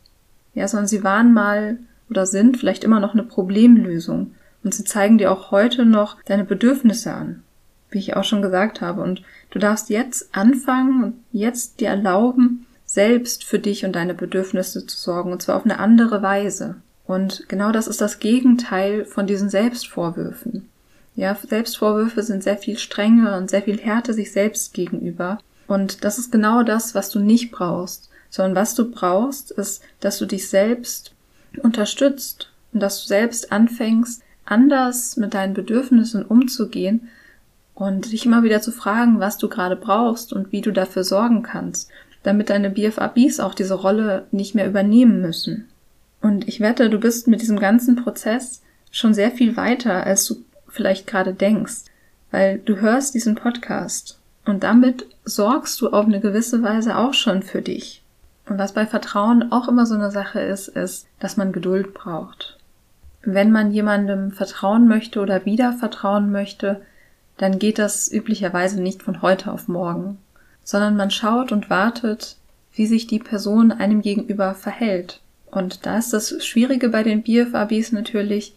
Ja, 0.52 0.66
sondern 0.66 0.88
sie 0.88 1.05
waren 1.05 1.33
mal 1.33 1.78
oder 2.11 2.26
sind 2.26 2.57
vielleicht 2.57 2.83
immer 2.83 2.98
noch 2.98 3.12
eine 3.12 3.22
Problemlösung. 3.22 4.35
Und 4.64 4.74
sie 4.74 4.83
zeigen 4.83 5.18
dir 5.18 5.31
auch 5.31 5.52
heute 5.52 5.87
noch 5.87 6.20
deine 6.24 6.42
Bedürfnisse 6.42 7.14
an. 7.14 7.44
Wie 7.90 8.00
ich 8.00 8.16
auch 8.16 8.24
schon 8.24 8.42
gesagt 8.42 8.81
habe. 8.81 9.02
Und 9.02 9.22
du 9.50 9.61
darfst 9.61 9.88
jetzt 9.88 10.35
anfangen 10.35 11.05
und 11.05 11.14
jetzt 11.31 11.78
dir 11.78 11.90
erlauben, 11.90 12.66
selbst 12.85 13.44
für 13.44 13.61
dich 13.61 13.85
und 13.85 13.94
deine 13.94 14.14
Bedürfnisse 14.14 14.85
zu 14.85 14.96
sorgen. 14.96 15.31
Und 15.31 15.42
zwar 15.42 15.59
auf 15.59 15.64
eine 15.64 15.78
andere 15.78 16.22
Weise. 16.22 16.74
Und 17.07 17.48
genau 17.48 17.70
das 17.70 17.87
ist 17.87 18.00
das 18.00 18.18
Gegenteil 18.18 19.05
von 19.05 19.28
diesen 19.28 19.48
Selbstvorwürfen. 19.48 20.68
Ja, 21.14 21.35
Selbstvorwürfe 21.35 22.22
sind 22.22 22.42
sehr 22.42 22.57
viel 22.57 22.79
Strenge 22.79 23.37
und 23.37 23.51
sehr 23.51 23.62
viel 23.62 23.79
Härte 23.79 24.14
sich 24.14 24.33
selbst 24.33 24.72
gegenüber. 24.72 25.38
Und 25.66 26.05
das 26.05 26.18
ist 26.18 26.33
genau 26.33 26.62
das, 26.62 26.94
was 26.94 27.11
du 27.11 27.20
nicht 27.20 27.51
brauchst, 27.51 28.09
sondern 28.31 28.57
was 28.57 28.75
du 28.75 28.90
brauchst, 28.90 29.51
ist, 29.51 29.83
dass 30.01 30.18
du 30.18 30.27
dich 30.27 30.48
selbst 30.48 31.12
unterstützt 31.62 32.51
und 32.72 32.81
dass 32.81 33.03
du 33.03 33.09
selbst 33.09 33.53
anfängst, 33.53 34.22
anders 34.44 35.16
mit 35.16 35.35
deinen 35.35 35.55
Bedürfnissen 35.55 36.25
umzugehen 36.25 37.09
und 37.75 38.12
dich 38.12 38.27
immer 38.27 38.42
wieder 38.42 38.61
zu 38.61 38.72
fragen, 38.72 39.20
was 39.20 39.38
du 39.38 39.48
gerade 39.48 39.77
brauchst 39.77 40.33
und 40.33 40.51
wie 40.51 40.61
du 40.61 40.72
dafür 40.72 41.05
sorgen 41.05 41.42
kannst, 41.42 41.90
damit 42.22 42.51
deine 42.51 42.70
BFABs 42.70 43.40
auch 43.40 43.55
diese 43.55 43.75
Rolle 43.75 44.27
nicht 44.31 44.55
mehr 44.55 44.66
übernehmen 44.66 45.20
müssen. 45.20 45.68
Und 46.20 46.48
ich 46.48 46.61
wette, 46.61 46.88
du 46.88 46.98
bist 46.98 47.29
mit 47.29 47.40
diesem 47.40 47.59
ganzen 47.59 47.96
Prozess 47.96 48.62
schon 48.90 49.14
sehr 49.14 49.31
viel 49.31 49.57
weiter, 49.57 50.05
als 50.05 50.27
du 50.27 50.37
vielleicht 50.72 51.06
gerade 51.06 51.35
denkst, 51.35 51.85
weil 52.30 52.58
du 52.58 52.76
hörst 52.76 53.14
diesen 53.14 53.37
Podcast 53.37 54.18
und 54.44 54.64
damit 54.64 55.06
sorgst 55.24 55.80
du 55.80 55.90
auf 55.90 56.06
eine 56.06 56.20
gewisse 56.20 56.62
Weise 56.62 56.96
auch 56.96 57.14
schon 57.14 57.42
für 57.42 57.62
dich. 57.62 58.02
Und 58.48 58.58
was 58.58 58.72
bei 58.72 58.87
Vertrauen 58.87 59.52
auch 59.52 59.68
immer 59.68 59.87
so 59.87 59.94
eine 59.94 60.11
Sache 60.11 60.40
ist, 60.40 60.68
ist, 60.68 61.06
dass 61.20 61.37
man 61.37 61.52
Geduld 61.52 61.94
braucht. 61.94 62.58
wenn 63.24 63.52
man 63.52 63.70
jemandem 63.70 64.32
vertrauen 64.32 64.88
möchte 64.88 65.20
oder 65.20 65.44
wieder 65.44 65.72
vertrauen 65.72 66.32
möchte, 66.32 66.80
dann 67.37 67.61
geht 67.61 67.78
das 67.78 68.11
üblicherweise 68.11 68.82
nicht 68.82 69.02
von 69.02 69.22
heute 69.22 69.52
auf 69.52 69.68
morgen, 69.68 70.18
sondern 70.64 70.96
man 70.96 71.12
schaut 71.12 71.52
und 71.52 71.70
wartet, 71.70 72.37
wie 72.74 72.87
sich 72.87 73.06
die 73.06 73.20
Person 73.20 73.70
einem 73.70 74.02
gegenüber 74.02 74.54
verhält. 74.54 75.20
Und 75.52 75.87
da 75.87 75.98
ist 75.98 76.12
das 76.12 76.44
Schwierige 76.44 76.88
bei 76.88 77.04
den 77.04 77.22
BFABs 77.22 77.92
natürlich, 77.92 78.54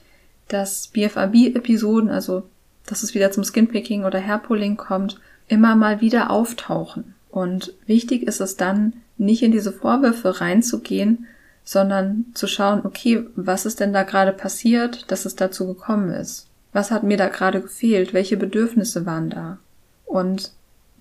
dass 0.47 0.88
BFAB-Episoden, 0.88 2.10
also 2.10 2.43
dass 2.86 3.03
es 3.03 3.15
wieder 3.15 3.31
zum 3.31 3.43
Skinpicking 3.43 4.03
oder 4.03 4.21
Hairpulling 4.21 4.77
kommt, 4.77 5.19
immer 5.47 5.75
mal 5.75 6.01
wieder 6.01 6.29
auftauchen. 6.29 7.15
Und 7.29 7.73
wichtig 7.86 8.23
ist 8.23 8.41
es 8.41 8.55
dann, 8.55 8.93
nicht 9.17 9.43
in 9.43 9.51
diese 9.51 9.71
Vorwürfe 9.71 10.41
reinzugehen, 10.41 11.27
sondern 11.63 12.25
zu 12.34 12.47
schauen, 12.47 12.81
okay, 12.86 13.25
was 13.36 13.65
ist 13.65 13.79
denn 13.79 13.93
da 13.93 14.03
gerade 14.03 14.34
passiert, 14.34 15.10
dass 15.12 15.25
es 15.25 15.36
dazu 15.36 15.67
gekommen 15.67 16.12
ist? 16.12 16.47
Was 16.73 16.91
hat 16.91 17.03
mir 17.03 17.17
da 17.17 17.27
gerade 17.29 17.62
gefehlt? 17.62 18.13
Welche 18.13 18.38
Bedürfnisse 18.38 19.05
waren 19.05 19.29
da? 19.29 19.58
Und 20.05 20.51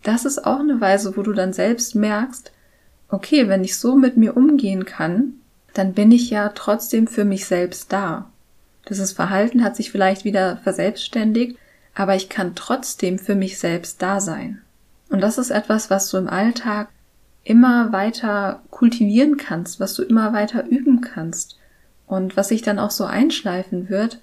das 0.02 0.24
ist 0.24 0.46
auch 0.46 0.60
eine 0.60 0.80
Weise, 0.80 1.16
wo 1.16 1.22
du 1.22 1.32
dann 1.32 1.52
selbst 1.52 1.94
merkst, 1.94 2.52
okay, 3.08 3.48
wenn 3.48 3.64
ich 3.64 3.78
so 3.78 3.96
mit 3.96 4.16
mir 4.16 4.36
umgehen 4.36 4.84
kann, 4.84 5.34
dann 5.74 5.92
bin 5.92 6.12
ich 6.12 6.30
ja 6.30 6.50
trotzdem 6.50 7.06
für 7.06 7.24
mich 7.24 7.46
selbst 7.46 7.92
da. 7.92 8.30
Dieses 8.88 9.12
Verhalten 9.12 9.64
hat 9.64 9.76
sich 9.76 9.90
vielleicht 9.90 10.24
wieder 10.24 10.58
verselbstständigt, 10.58 11.58
aber 11.94 12.14
ich 12.16 12.28
kann 12.28 12.54
trotzdem 12.54 13.18
für 13.18 13.34
mich 13.34 13.58
selbst 13.58 14.02
da 14.02 14.20
sein. 14.20 14.60
Und 15.08 15.20
das 15.20 15.38
ist 15.38 15.50
etwas, 15.50 15.90
was 15.90 16.10
du 16.10 16.16
im 16.16 16.28
Alltag 16.28 16.88
immer 17.44 17.92
weiter 17.92 18.62
kultivieren 18.70 19.36
kannst, 19.36 19.80
was 19.80 19.94
du 19.94 20.02
immer 20.02 20.32
weiter 20.32 20.66
üben 20.66 21.00
kannst 21.02 21.58
und 22.06 22.36
was 22.36 22.48
sich 22.48 22.62
dann 22.62 22.78
auch 22.78 22.90
so 22.90 23.04
einschleifen 23.04 23.88
wird, 23.88 24.18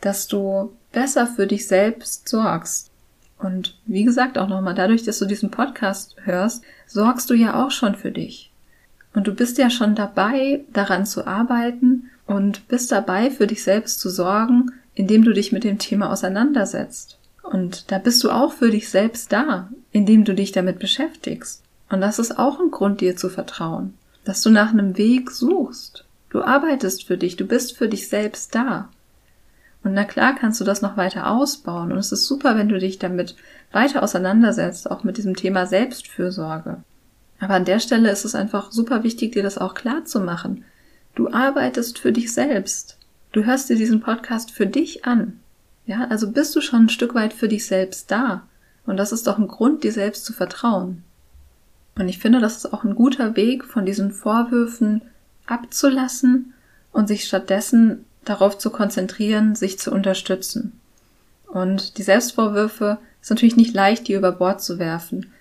dass 0.00 0.26
du 0.26 0.72
besser 0.92 1.26
für 1.26 1.46
dich 1.46 1.66
selbst 1.66 2.28
sorgst. 2.28 2.90
Und 3.38 3.78
wie 3.86 4.04
gesagt, 4.04 4.38
auch 4.38 4.48
nochmal 4.48 4.74
dadurch, 4.74 5.04
dass 5.04 5.18
du 5.18 5.26
diesen 5.26 5.50
Podcast 5.50 6.16
hörst, 6.24 6.64
sorgst 6.86 7.30
du 7.30 7.34
ja 7.34 7.64
auch 7.64 7.70
schon 7.70 7.94
für 7.94 8.10
dich. 8.10 8.50
Und 9.14 9.26
du 9.26 9.34
bist 9.34 9.58
ja 9.58 9.70
schon 9.70 9.94
dabei, 9.94 10.64
daran 10.72 11.06
zu 11.06 11.26
arbeiten 11.26 12.10
und 12.26 12.68
bist 12.68 12.92
dabei, 12.92 13.30
für 13.30 13.46
dich 13.46 13.62
selbst 13.62 14.00
zu 14.00 14.10
sorgen, 14.10 14.72
indem 14.94 15.24
du 15.24 15.32
dich 15.32 15.52
mit 15.52 15.64
dem 15.64 15.78
Thema 15.78 16.10
auseinandersetzt. 16.10 17.18
Und 17.42 17.90
da 17.92 17.98
bist 17.98 18.24
du 18.24 18.30
auch 18.30 18.52
für 18.52 18.70
dich 18.70 18.88
selbst 18.88 19.32
da, 19.32 19.68
indem 19.92 20.24
du 20.24 20.34
dich 20.34 20.52
damit 20.52 20.78
beschäftigst. 20.78 21.62
Und 21.90 22.00
das 22.00 22.18
ist 22.18 22.38
auch 22.38 22.58
ein 22.58 22.70
Grund, 22.70 23.00
dir 23.00 23.16
zu 23.16 23.28
vertrauen, 23.28 23.94
dass 24.24 24.42
du 24.42 24.50
nach 24.50 24.70
einem 24.70 24.96
Weg 24.96 25.30
suchst. 25.30 26.04
Du 26.30 26.42
arbeitest 26.42 27.06
für 27.06 27.18
dich, 27.18 27.36
du 27.36 27.44
bist 27.44 27.76
für 27.76 27.88
dich 27.88 28.08
selbst 28.08 28.54
da. 28.54 28.88
Und 29.84 29.92
na 29.92 30.04
klar 30.04 30.34
kannst 30.34 30.60
du 30.60 30.64
das 30.64 30.80
noch 30.80 30.96
weiter 30.96 31.30
ausbauen. 31.30 31.92
Und 31.92 31.98
es 31.98 32.10
ist 32.10 32.26
super, 32.26 32.56
wenn 32.56 32.70
du 32.70 32.78
dich 32.78 32.98
damit 32.98 33.36
weiter 33.70 34.02
auseinandersetzt, 34.02 34.90
auch 34.90 35.04
mit 35.04 35.18
diesem 35.18 35.36
Thema 35.36 35.66
Selbstfürsorge. 35.66 36.78
Aber 37.38 37.54
an 37.54 37.66
der 37.66 37.80
Stelle 37.80 38.10
ist 38.10 38.24
es 38.24 38.34
einfach 38.34 38.72
super 38.72 39.02
wichtig, 39.02 39.32
dir 39.32 39.42
das 39.42 39.58
auch 39.58 39.74
klar 39.74 40.06
zu 40.06 40.20
machen. 40.20 40.64
Du 41.14 41.32
arbeitest 41.32 41.98
für 41.98 42.12
dich 42.12 42.32
selbst. 42.32 42.98
Du 43.32 43.44
hörst 43.44 43.68
dir 43.68 43.76
diesen 43.76 44.00
Podcast 44.00 44.50
für 44.50 44.66
dich 44.66 45.04
an. 45.04 45.40
Ja, 45.86 46.06
also 46.08 46.30
bist 46.30 46.54
du 46.56 46.60
schon 46.60 46.84
ein 46.84 46.88
Stück 46.88 47.14
weit 47.14 47.32
für 47.32 47.48
dich 47.48 47.66
selbst 47.66 48.10
da. 48.10 48.42
Und 48.86 48.96
das 48.96 49.12
ist 49.12 49.26
doch 49.26 49.38
ein 49.38 49.48
Grund, 49.48 49.84
dir 49.84 49.92
selbst 49.92 50.24
zu 50.24 50.32
vertrauen. 50.32 51.04
Und 51.96 52.08
ich 52.08 52.18
finde, 52.18 52.40
das 52.40 52.56
ist 52.56 52.72
auch 52.72 52.84
ein 52.84 52.94
guter 52.94 53.36
Weg, 53.36 53.64
von 53.64 53.86
diesen 53.86 54.10
Vorwürfen 54.10 55.02
abzulassen 55.46 56.52
und 56.92 57.06
sich 57.06 57.24
stattdessen 57.24 58.04
darauf 58.24 58.58
zu 58.58 58.70
konzentrieren, 58.70 59.54
sich 59.54 59.78
zu 59.78 59.92
unterstützen. 59.92 60.72
Und 61.46 61.98
die 61.98 62.02
Selbstvorwürfe 62.02 62.98
ist 63.22 63.30
natürlich 63.30 63.56
nicht 63.56 63.74
leicht, 63.74 64.08
die 64.08 64.14
über 64.14 64.32
Bord 64.32 64.62
zu 64.62 64.78
werfen. 64.78 65.32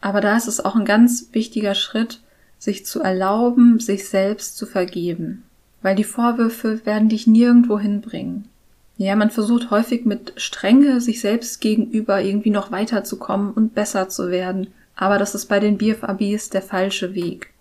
Aber 0.00 0.20
da 0.20 0.36
ist 0.36 0.48
es 0.48 0.64
auch 0.64 0.76
ein 0.76 0.84
ganz 0.84 1.28
wichtiger 1.32 1.74
Schritt, 1.74 2.20
sich 2.58 2.84
zu 2.84 3.00
erlauben, 3.00 3.80
sich 3.80 4.08
selbst 4.08 4.56
zu 4.56 4.66
vergeben. 4.66 5.44
Weil 5.82 5.94
die 5.94 6.04
Vorwürfe 6.04 6.84
werden 6.84 7.08
dich 7.08 7.26
nirgendwo 7.26 7.78
hinbringen. 7.78 8.48
Ja, 8.96 9.14
man 9.14 9.30
versucht 9.30 9.70
häufig 9.70 10.04
mit 10.04 10.32
Strenge 10.36 11.00
sich 11.00 11.20
selbst 11.20 11.60
gegenüber 11.60 12.20
irgendwie 12.20 12.50
noch 12.50 12.72
weiterzukommen 12.72 13.52
und 13.52 13.74
besser 13.74 14.08
zu 14.08 14.28
werden. 14.28 14.68
Aber 14.96 15.18
das 15.18 15.36
ist 15.36 15.46
bei 15.46 15.60
den 15.60 15.78
BFABs 15.78 16.50
der 16.50 16.62
falsche 16.62 17.14
Weg. 17.14 17.52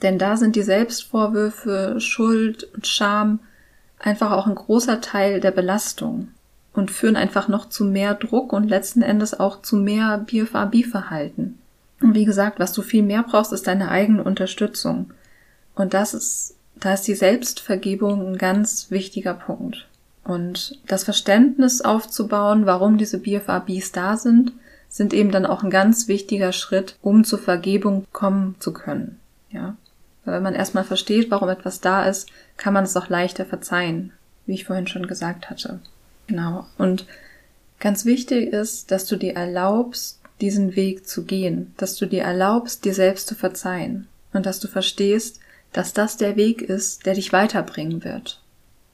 Denn 0.00 0.18
da 0.18 0.38
sind 0.38 0.56
die 0.56 0.62
Selbstvorwürfe, 0.62 1.96
Schuld 1.98 2.66
und 2.74 2.86
Scham 2.86 3.40
einfach 3.98 4.32
auch 4.32 4.46
ein 4.46 4.54
großer 4.54 5.02
Teil 5.02 5.40
der 5.40 5.50
Belastung 5.50 6.28
und 6.72 6.90
führen 6.90 7.16
einfach 7.16 7.48
noch 7.48 7.68
zu 7.68 7.84
mehr 7.84 8.14
Druck 8.14 8.54
und 8.54 8.68
letzten 8.68 9.02
Endes 9.02 9.38
auch 9.38 9.60
zu 9.60 9.76
mehr 9.76 10.16
BFAB-Verhalten. 10.18 11.58
Und 12.02 12.14
wie 12.14 12.24
gesagt, 12.24 12.58
was 12.58 12.72
du 12.72 12.82
viel 12.82 13.02
mehr 13.02 13.22
brauchst, 13.22 13.52
ist 13.52 13.66
deine 13.66 13.90
eigene 13.90 14.24
Unterstützung. 14.24 15.12
Und 15.74 15.94
das 15.94 16.14
ist, 16.14 16.56
da 16.76 16.94
ist 16.94 17.06
die 17.06 17.14
Selbstvergebung 17.14 18.32
ein 18.32 18.38
ganz 18.38 18.90
wichtiger 18.90 19.34
Punkt. 19.34 19.86
Und 20.24 20.78
das 20.86 21.04
Verständnis 21.04 21.80
aufzubauen, 21.80 22.66
warum 22.66 22.98
diese 22.98 23.18
BFABs 23.18 23.92
da 23.92 24.16
sind, 24.16 24.52
sind 24.88 25.14
eben 25.14 25.30
dann 25.30 25.46
auch 25.46 25.62
ein 25.62 25.70
ganz 25.70 26.08
wichtiger 26.08 26.52
Schritt, 26.52 26.96
um 27.00 27.24
zur 27.24 27.38
Vergebung 27.38 28.06
kommen 28.12 28.56
zu 28.58 28.72
können. 28.72 29.18
Ja. 29.50 29.76
Weil 30.24 30.34
wenn 30.34 30.42
man 30.42 30.54
erstmal 30.54 30.84
versteht, 30.84 31.30
warum 31.30 31.48
etwas 31.48 31.80
da 31.80 32.04
ist, 32.06 32.28
kann 32.56 32.74
man 32.74 32.84
es 32.84 32.96
auch 32.96 33.08
leichter 33.08 33.46
verzeihen, 33.46 34.12
wie 34.46 34.54
ich 34.54 34.64
vorhin 34.64 34.86
schon 34.86 35.06
gesagt 35.06 35.48
hatte. 35.48 35.80
Genau. 36.26 36.66
Und 36.76 37.06
ganz 37.78 38.04
wichtig 38.04 38.52
ist, 38.52 38.90
dass 38.90 39.06
du 39.06 39.16
dir 39.16 39.34
erlaubst, 39.34 40.19
diesen 40.40 40.76
Weg 40.76 41.06
zu 41.06 41.24
gehen, 41.24 41.72
dass 41.76 41.96
du 41.96 42.06
dir 42.06 42.22
erlaubst, 42.22 42.84
dir 42.84 42.94
selbst 42.94 43.26
zu 43.26 43.34
verzeihen 43.34 44.08
und 44.32 44.46
dass 44.46 44.60
du 44.60 44.68
verstehst, 44.68 45.40
dass 45.72 45.92
das 45.92 46.16
der 46.16 46.36
Weg 46.36 46.62
ist, 46.62 47.06
der 47.06 47.14
dich 47.14 47.32
weiterbringen 47.32 48.04
wird. 48.04 48.40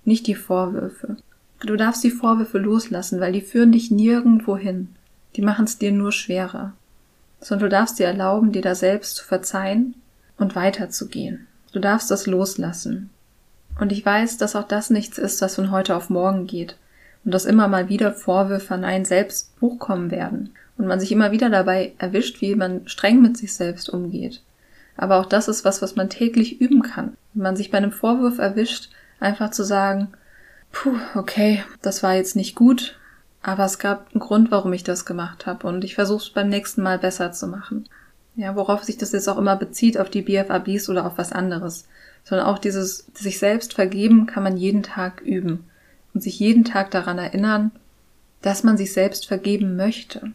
Nicht 0.04 0.26
die 0.26 0.34
Vorwürfe. 0.34 1.16
Du 1.60 1.76
darfst 1.76 2.04
die 2.04 2.10
Vorwürfe 2.10 2.58
loslassen, 2.58 3.20
weil 3.20 3.32
die 3.32 3.40
führen 3.40 3.72
dich 3.72 3.90
nirgendwo 3.90 4.56
hin. 4.56 4.88
Die 5.36 5.42
machen 5.42 5.64
es 5.64 5.78
dir 5.78 5.92
nur 5.92 6.12
schwerer. 6.12 6.74
Sondern 7.40 7.70
du 7.70 7.76
darfst 7.76 7.98
dir 7.98 8.06
erlauben, 8.06 8.52
dir 8.52 8.62
da 8.62 8.74
selbst 8.74 9.16
zu 9.16 9.24
verzeihen 9.24 9.94
und 10.38 10.54
weiterzugehen. 10.54 11.46
Du 11.72 11.80
darfst 11.80 12.10
das 12.10 12.26
loslassen. 12.26 13.10
Und 13.78 13.92
ich 13.92 14.04
weiß, 14.04 14.38
dass 14.38 14.56
auch 14.56 14.66
das 14.66 14.90
nichts 14.90 15.18
ist, 15.18 15.40
was 15.42 15.54
von 15.54 15.70
heute 15.70 15.96
auf 15.96 16.08
morgen 16.08 16.46
geht. 16.46 16.76
Und 17.26 17.32
dass 17.32 17.44
immer 17.44 17.66
mal 17.66 17.88
wieder 17.88 18.12
Vorwürfe 18.12 18.72
an 18.72 18.84
einen 18.84 19.04
selbst 19.04 19.52
hochkommen 19.60 20.12
werden. 20.12 20.54
Und 20.78 20.86
man 20.86 21.00
sich 21.00 21.10
immer 21.10 21.32
wieder 21.32 21.50
dabei 21.50 21.92
erwischt, 21.98 22.40
wie 22.40 22.54
man 22.54 22.86
streng 22.86 23.20
mit 23.20 23.36
sich 23.36 23.52
selbst 23.52 23.88
umgeht. 23.88 24.42
Aber 24.96 25.16
auch 25.16 25.26
das 25.26 25.48
ist 25.48 25.64
was, 25.64 25.82
was 25.82 25.96
man 25.96 26.08
täglich 26.08 26.60
üben 26.60 26.82
kann. 26.82 27.16
Wenn 27.34 27.42
man 27.42 27.56
sich 27.56 27.72
bei 27.72 27.78
einem 27.78 27.90
Vorwurf 27.90 28.38
erwischt, 28.38 28.90
einfach 29.18 29.50
zu 29.50 29.64
sagen, 29.64 30.12
puh, 30.70 30.94
okay, 31.16 31.64
das 31.82 32.04
war 32.04 32.14
jetzt 32.14 32.36
nicht 32.36 32.54
gut, 32.54 32.96
aber 33.42 33.64
es 33.64 33.80
gab 33.80 34.12
einen 34.12 34.20
Grund, 34.20 34.52
warum 34.52 34.72
ich 34.72 34.84
das 34.84 35.04
gemacht 35.04 35.46
habe 35.46 35.66
und 35.66 35.82
ich 35.82 35.96
versuche 35.96 36.22
es 36.22 36.30
beim 36.30 36.48
nächsten 36.48 36.82
Mal 36.82 37.00
besser 37.00 37.32
zu 37.32 37.48
machen. 37.48 37.88
Ja, 38.36 38.54
worauf 38.54 38.84
sich 38.84 38.98
das 38.98 39.10
jetzt 39.10 39.28
auch 39.28 39.38
immer 39.38 39.56
bezieht, 39.56 39.98
auf 39.98 40.10
die 40.10 40.22
BFABs 40.22 40.88
oder 40.90 41.06
auf 41.06 41.18
was 41.18 41.32
anderes. 41.32 41.88
Sondern 42.22 42.46
auch 42.46 42.58
dieses 42.58 43.06
sich 43.14 43.40
selbst 43.40 43.74
vergeben 43.74 44.26
kann 44.26 44.44
man 44.44 44.56
jeden 44.56 44.84
Tag 44.84 45.22
üben 45.22 45.64
und 46.16 46.22
sich 46.22 46.40
jeden 46.40 46.64
Tag 46.64 46.90
daran 46.92 47.18
erinnern, 47.18 47.72
dass 48.40 48.64
man 48.64 48.78
sich 48.78 48.94
selbst 48.94 49.26
vergeben 49.26 49.76
möchte. 49.76 50.32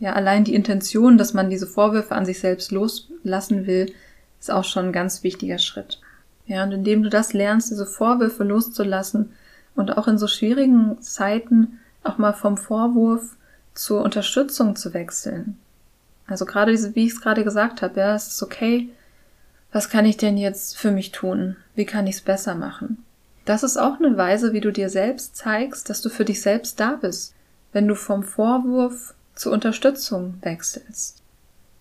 Ja, 0.00 0.14
allein 0.14 0.42
die 0.42 0.54
Intention, 0.56 1.16
dass 1.16 1.32
man 1.32 1.48
diese 1.48 1.68
Vorwürfe 1.68 2.16
an 2.16 2.26
sich 2.26 2.40
selbst 2.40 2.72
loslassen 2.72 3.68
will, 3.68 3.92
ist 4.40 4.50
auch 4.50 4.64
schon 4.64 4.86
ein 4.86 4.92
ganz 4.92 5.22
wichtiger 5.22 5.58
Schritt. 5.58 6.00
Ja, 6.48 6.64
und 6.64 6.72
indem 6.72 7.04
du 7.04 7.08
das 7.08 7.34
lernst, 7.34 7.70
diese 7.70 7.86
Vorwürfe 7.86 8.42
loszulassen 8.42 9.30
und 9.76 9.96
auch 9.96 10.08
in 10.08 10.18
so 10.18 10.26
schwierigen 10.26 11.00
Zeiten 11.00 11.78
auch 12.02 12.18
mal 12.18 12.32
vom 12.32 12.56
Vorwurf 12.56 13.36
zur 13.74 14.02
Unterstützung 14.02 14.74
zu 14.74 14.92
wechseln. 14.92 15.56
Also 16.26 16.46
gerade 16.46 16.72
diese, 16.72 16.96
wie 16.96 17.06
ich 17.06 17.12
es 17.12 17.20
gerade 17.20 17.44
gesagt 17.44 17.80
habe, 17.80 18.00
ja, 18.00 18.16
es 18.16 18.26
ist 18.26 18.42
okay, 18.42 18.90
was 19.70 19.88
kann 19.88 20.04
ich 20.04 20.16
denn 20.16 20.36
jetzt 20.36 20.76
für 20.76 20.90
mich 20.90 21.12
tun? 21.12 21.54
Wie 21.76 21.86
kann 21.86 22.08
ich 22.08 22.16
es 22.16 22.22
besser 22.22 22.56
machen? 22.56 23.04
Das 23.44 23.62
ist 23.62 23.76
auch 23.76 23.98
eine 23.98 24.16
Weise, 24.16 24.52
wie 24.52 24.60
du 24.60 24.72
dir 24.72 24.88
selbst 24.88 25.36
zeigst, 25.36 25.90
dass 25.90 26.00
du 26.00 26.08
für 26.08 26.24
dich 26.24 26.42
selbst 26.42 26.78
da 26.78 26.98
bist, 27.00 27.34
wenn 27.72 27.88
du 27.88 27.94
vom 27.94 28.22
Vorwurf 28.22 29.14
zur 29.34 29.52
Unterstützung 29.52 30.34
wechselst. 30.42 31.22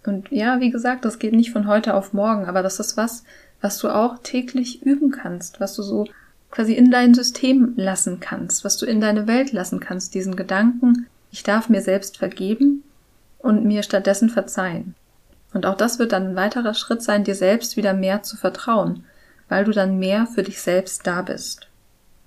Und 0.03 0.31
ja, 0.31 0.59
wie 0.59 0.71
gesagt, 0.71 1.05
das 1.05 1.19
geht 1.19 1.33
nicht 1.33 1.51
von 1.51 1.67
heute 1.67 1.93
auf 1.93 2.13
morgen, 2.13 2.45
aber 2.45 2.63
das 2.63 2.79
ist 2.79 2.97
was, 2.97 3.23
was 3.61 3.77
du 3.77 3.89
auch 3.89 4.17
täglich 4.23 4.81
üben 4.81 5.11
kannst, 5.11 5.59
was 5.59 5.75
du 5.75 5.83
so 5.83 6.07
quasi 6.49 6.73
in 6.73 6.89
dein 6.89 7.13
System 7.13 7.73
lassen 7.75 8.19
kannst, 8.19 8.65
was 8.65 8.77
du 8.77 8.85
in 8.85 8.99
deine 8.99 9.27
Welt 9.27 9.51
lassen 9.51 9.79
kannst, 9.79 10.15
diesen 10.15 10.35
Gedanken, 10.35 11.05
ich 11.31 11.43
darf 11.43 11.69
mir 11.69 11.81
selbst 11.81 12.17
vergeben 12.17 12.83
und 13.37 13.63
mir 13.63 13.83
stattdessen 13.83 14.29
verzeihen. 14.29 14.95
Und 15.53 15.65
auch 15.65 15.75
das 15.75 15.99
wird 15.99 16.11
dann 16.11 16.29
ein 16.29 16.35
weiterer 16.35 16.73
Schritt 16.73 17.03
sein, 17.03 17.23
dir 17.23 17.35
selbst 17.35 17.77
wieder 17.77 17.93
mehr 17.93 18.23
zu 18.23 18.37
vertrauen, 18.37 19.05
weil 19.51 19.65
du 19.65 19.71
dann 19.71 19.99
mehr 19.99 20.27
für 20.27 20.43
dich 20.43 20.61
selbst 20.61 21.05
da 21.05 21.21
bist. 21.21 21.67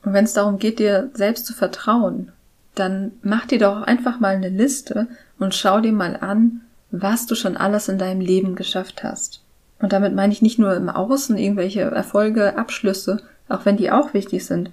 Und 0.04 0.12
wenn 0.12 0.26
es 0.26 0.34
darum 0.34 0.58
geht, 0.58 0.78
dir 0.78 1.08
selbst 1.14 1.46
zu 1.46 1.54
vertrauen, 1.54 2.32
dann 2.74 3.12
mach 3.22 3.46
dir 3.46 3.58
doch 3.58 3.80
einfach 3.80 4.20
mal 4.20 4.36
eine 4.36 4.50
Liste 4.50 5.06
und 5.38 5.54
schau 5.54 5.80
dir 5.80 5.94
mal 5.94 6.18
an, 6.20 6.60
was 6.90 7.24
du 7.24 7.34
schon 7.34 7.56
alles 7.56 7.88
in 7.88 7.96
deinem 7.96 8.20
Leben 8.20 8.56
geschafft 8.56 9.02
hast. 9.02 9.40
Und 9.78 9.94
damit 9.94 10.14
meine 10.14 10.34
ich 10.34 10.42
nicht 10.42 10.58
nur 10.58 10.76
im 10.76 10.90
Außen 10.90 11.38
irgendwelche 11.38 11.80
Erfolge, 11.80 12.58
Abschlüsse, 12.58 13.22
auch 13.48 13.64
wenn 13.64 13.78
die 13.78 13.90
auch 13.90 14.12
wichtig 14.12 14.44
sind. 14.44 14.70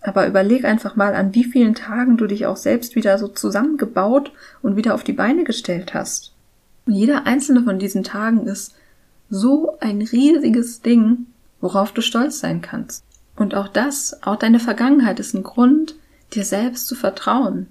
Aber 0.00 0.28
überleg 0.28 0.64
einfach 0.64 0.94
mal, 0.94 1.16
an 1.16 1.34
wie 1.34 1.44
vielen 1.44 1.74
Tagen 1.74 2.16
du 2.16 2.28
dich 2.28 2.46
auch 2.46 2.56
selbst 2.56 2.94
wieder 2.94 3.18
so 3.18 3.26
zusammengebaut 3.26 4.30
und 4.62 4.76
wieder 4.76 4.94
auf 4.94 5.02
die 5.02 5.14
Beine 5.14 5.42
gestellt 5.42 5.94
hast. 5.94 6.32
Und 6.86 6.92
jeder 6.92 7.26
einzelne 7.26 7.64
von 7.64 7.80
diesen 7.80 8.04
Tagen 8.04 8.46
ist 8.46 8.76
so 9.30 9.76
ein 9.80 10.00
riesiges 10.00 10.80
Ding, 10.80 11.26
worauf 11.60 11.92
du 11.92 12.00
stolz 12.00 12.40
sein 12.40 12.60
kannst. 12.60 13.04
Und 13.36 13.54
auch 13.54 13.68
das, 13.68 14.22
auch 14.22 14.36
deine 14.36 14.60
Vergangenheit 14.60 15.20
ist 15.20 15.34
ein 15.34 15.42
Grund, 15.42 15.94
dir 16.34 16.44
selbst 16.44 16.88
zu 16.88 16.94
vertrauen, 16.94 17.68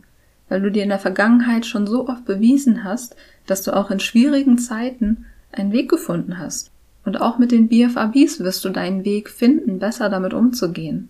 weil 0.49 0.61
du 0.61 0.71
dir 0.71 0.83
in 0.83 0.89
der 0.89 0.99
Vergangenheit 0.99 1.65
schon 1.65 1.87
so 1.87 2.07
oft 2.07 2.25
bewiesen 2.25 2.83
hast, 2.83 3.15
dass 3.45 3.63
du 3.63 3.75
auch 3.75 3.91
in 3.91 3.99
schwierigen 3.99 4.57
Zeiten 4.57 5.25
einen 5.51 5.71
Weg 5.71 5.89
gefunden 5.89 6.37
hast. 6.37 6.71
Und 7.05 7.21
auch 7.21 7.37
mit 7.37 7.51
den 7.51 7.69
BFABs 7.69 8.39
wirst 8.39 8.65
du 8.65 8.69
deinen 8.69 9.05
Weg 9.05 9.29
finden, 9.29 9.79
besser 9.79 10.09
damit 10.09 10.33
umzugehen. 10.33 11.09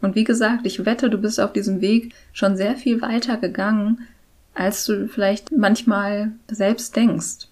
Und 0.00 0.14
wie 0.14 0.24
gesagt, 0.24 0.66
ich 0.66 0.84
wette, 0.84 1.08
du 1.10 1.18
bist 1.18 1.40
auf 1.40 1.52
diesem 1.52 1.80
Weg 1.80 2.14
schon 2.32 2.56
sehr 2.56 2.76
viel 2.76 3.00
weiter 3.00 3.36
gegangen, 3.36 4.06
als 4.54 4.84
du 4.84 5.08
vielleicht 5.08 5.52
manchmal 5.52 6.32
selbst 6.48 6.96
denkst. 6.96 7.48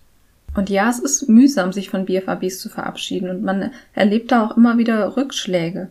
Und 0.55 0.71
ja, 0.71 0.89
es 0.89 1.01
ist 1.01 1.29
mühsam, 1.29 1.73
sich 1.73 1.91
von 1.91 2.07
BFABs 2.07 2.61
zu 2.61 2.69
verabschieden 2.69 3.29
und 3.29 3.43
man 3.43 3.73
erlebt 3.93 4.31
da 4.31 4.45
auch 4.45 4.57
immer 4.57 4.79
wieder 4.79 5.17
Rückschläge. 5.17 5.91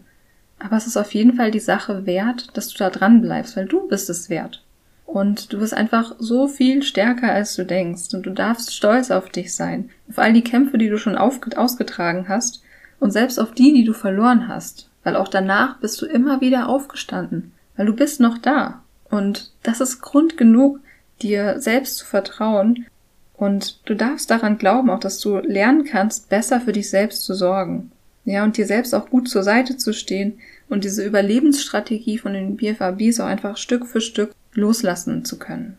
Aber 0.60 0.78
es 0.78 0.88
ist 0.88 0.95
auf 0.95 1.13
jeden 1.13 1.34
Fall 1.34 1.52
die 1.52 1.60
Sache 1.60 2.06
wert, 2.06 2.47
dass 2.54 2.69
du 2.69 2.78
da 2.78 2.89
dran 2.89 3.21
bleibst, 3.21 3.58
weil 3.58 3.65
du 3.65 3.88
bist 3.88 4.10
es 4.10 4.30
wert. 4.30 4.63
Und 5.06 5.52
du 5.52 5.60
bist 5.60 5.73
einfach 5.73 6.15
so 6.17 6.47
viel 6.47 6.82
stärker, 6.82 7.32
als 7.32 7.56
du 7.56 7.65
denkst. 7.65 8.13
Und 8.13 8.26
du 8.26 8.32
darfst 8.32 8.73
stolz 8.73 9.12
auf 9.12 9.30
dich 9.30 9.54
sein. 9.54 9.89
Auf 10.10 10.17
all 10.17 10.34
die 10.34 10.43
Kämpfe, 10.43 10.78
die 10.78 10.89
du 10.89 10.97
schon 10.97 11.17
ausgetragen 11.17 12.30
hast. 12.30 12.63
Und 12.99 13.12
selbst 13.12 13.39
auf 13.39 13.52
die, 13.52 13.73
die 13.73 13.84
du 13.84 13.93
verloren 13.93 14.47
hast. 14.47 14.89
Weil 15.04 15.15
auch 15.15 15.28
danach 15.28 15.78
bist 15.80 16.02
du 16.02 16.06
immer 16.06 16.41
wieder 16.41 16.69
aufgestanden. 16.69 17.52
Weil 17.76 17.86
du 17.86 17.95
bist 17.95 18.21
noch 18.21 18.38
da. 18.38 18.82
Und 19.10 19.52
das 19.62 19.82
ist 19.82 20.02
Grund 20.02 20.38
genug, 20.38 20.80
dir 21.21 21.60
selbst 21.60 21.97
zu 21.97 22.06
vertrauen. 22.06 22.88
Und 23.36 23.80
du 23.86 23.96
darfst 23.96 24.30
daran 24.30 24.58
glauben, 24.58 24.89
auch 24.89 25.00
dass 25.00 25.19
du 25.19 25.38
lernen 25.38 25.86
kannst, 25.86 26.30
besser 26.30 26.62
für 26.62 26.72
dich 26.72 26.89
selbst 26.89 27.24
zu 27.24 27.34
sorgen. 27.34 27.91
Ja, 28.26 28.43
und 28.43 28.56
dir 28.56 28.65
selbst 28.65 28.93
auch 28.96 29.10
gut 29.10 29.28
zur 29.28 29.43
Seite 29.43 29.76
zu 29.76 29.93
stehen 29.93 30.39
und 30.69 30.86
diese 30.86 31.04
Überlebensstrategie 31.04 32.17
von 32.17 32.34
den 32.34 32.56
BFABs 32.56 33.19
auch 33.19 33.26
einfach 33.26 33.58
Stück 33.58 33.86
für 33.86 34.00
Stück 34.00 34.34
loslassen 34.54 35.26
zu 35.26 35.38
können. 35.38 35.78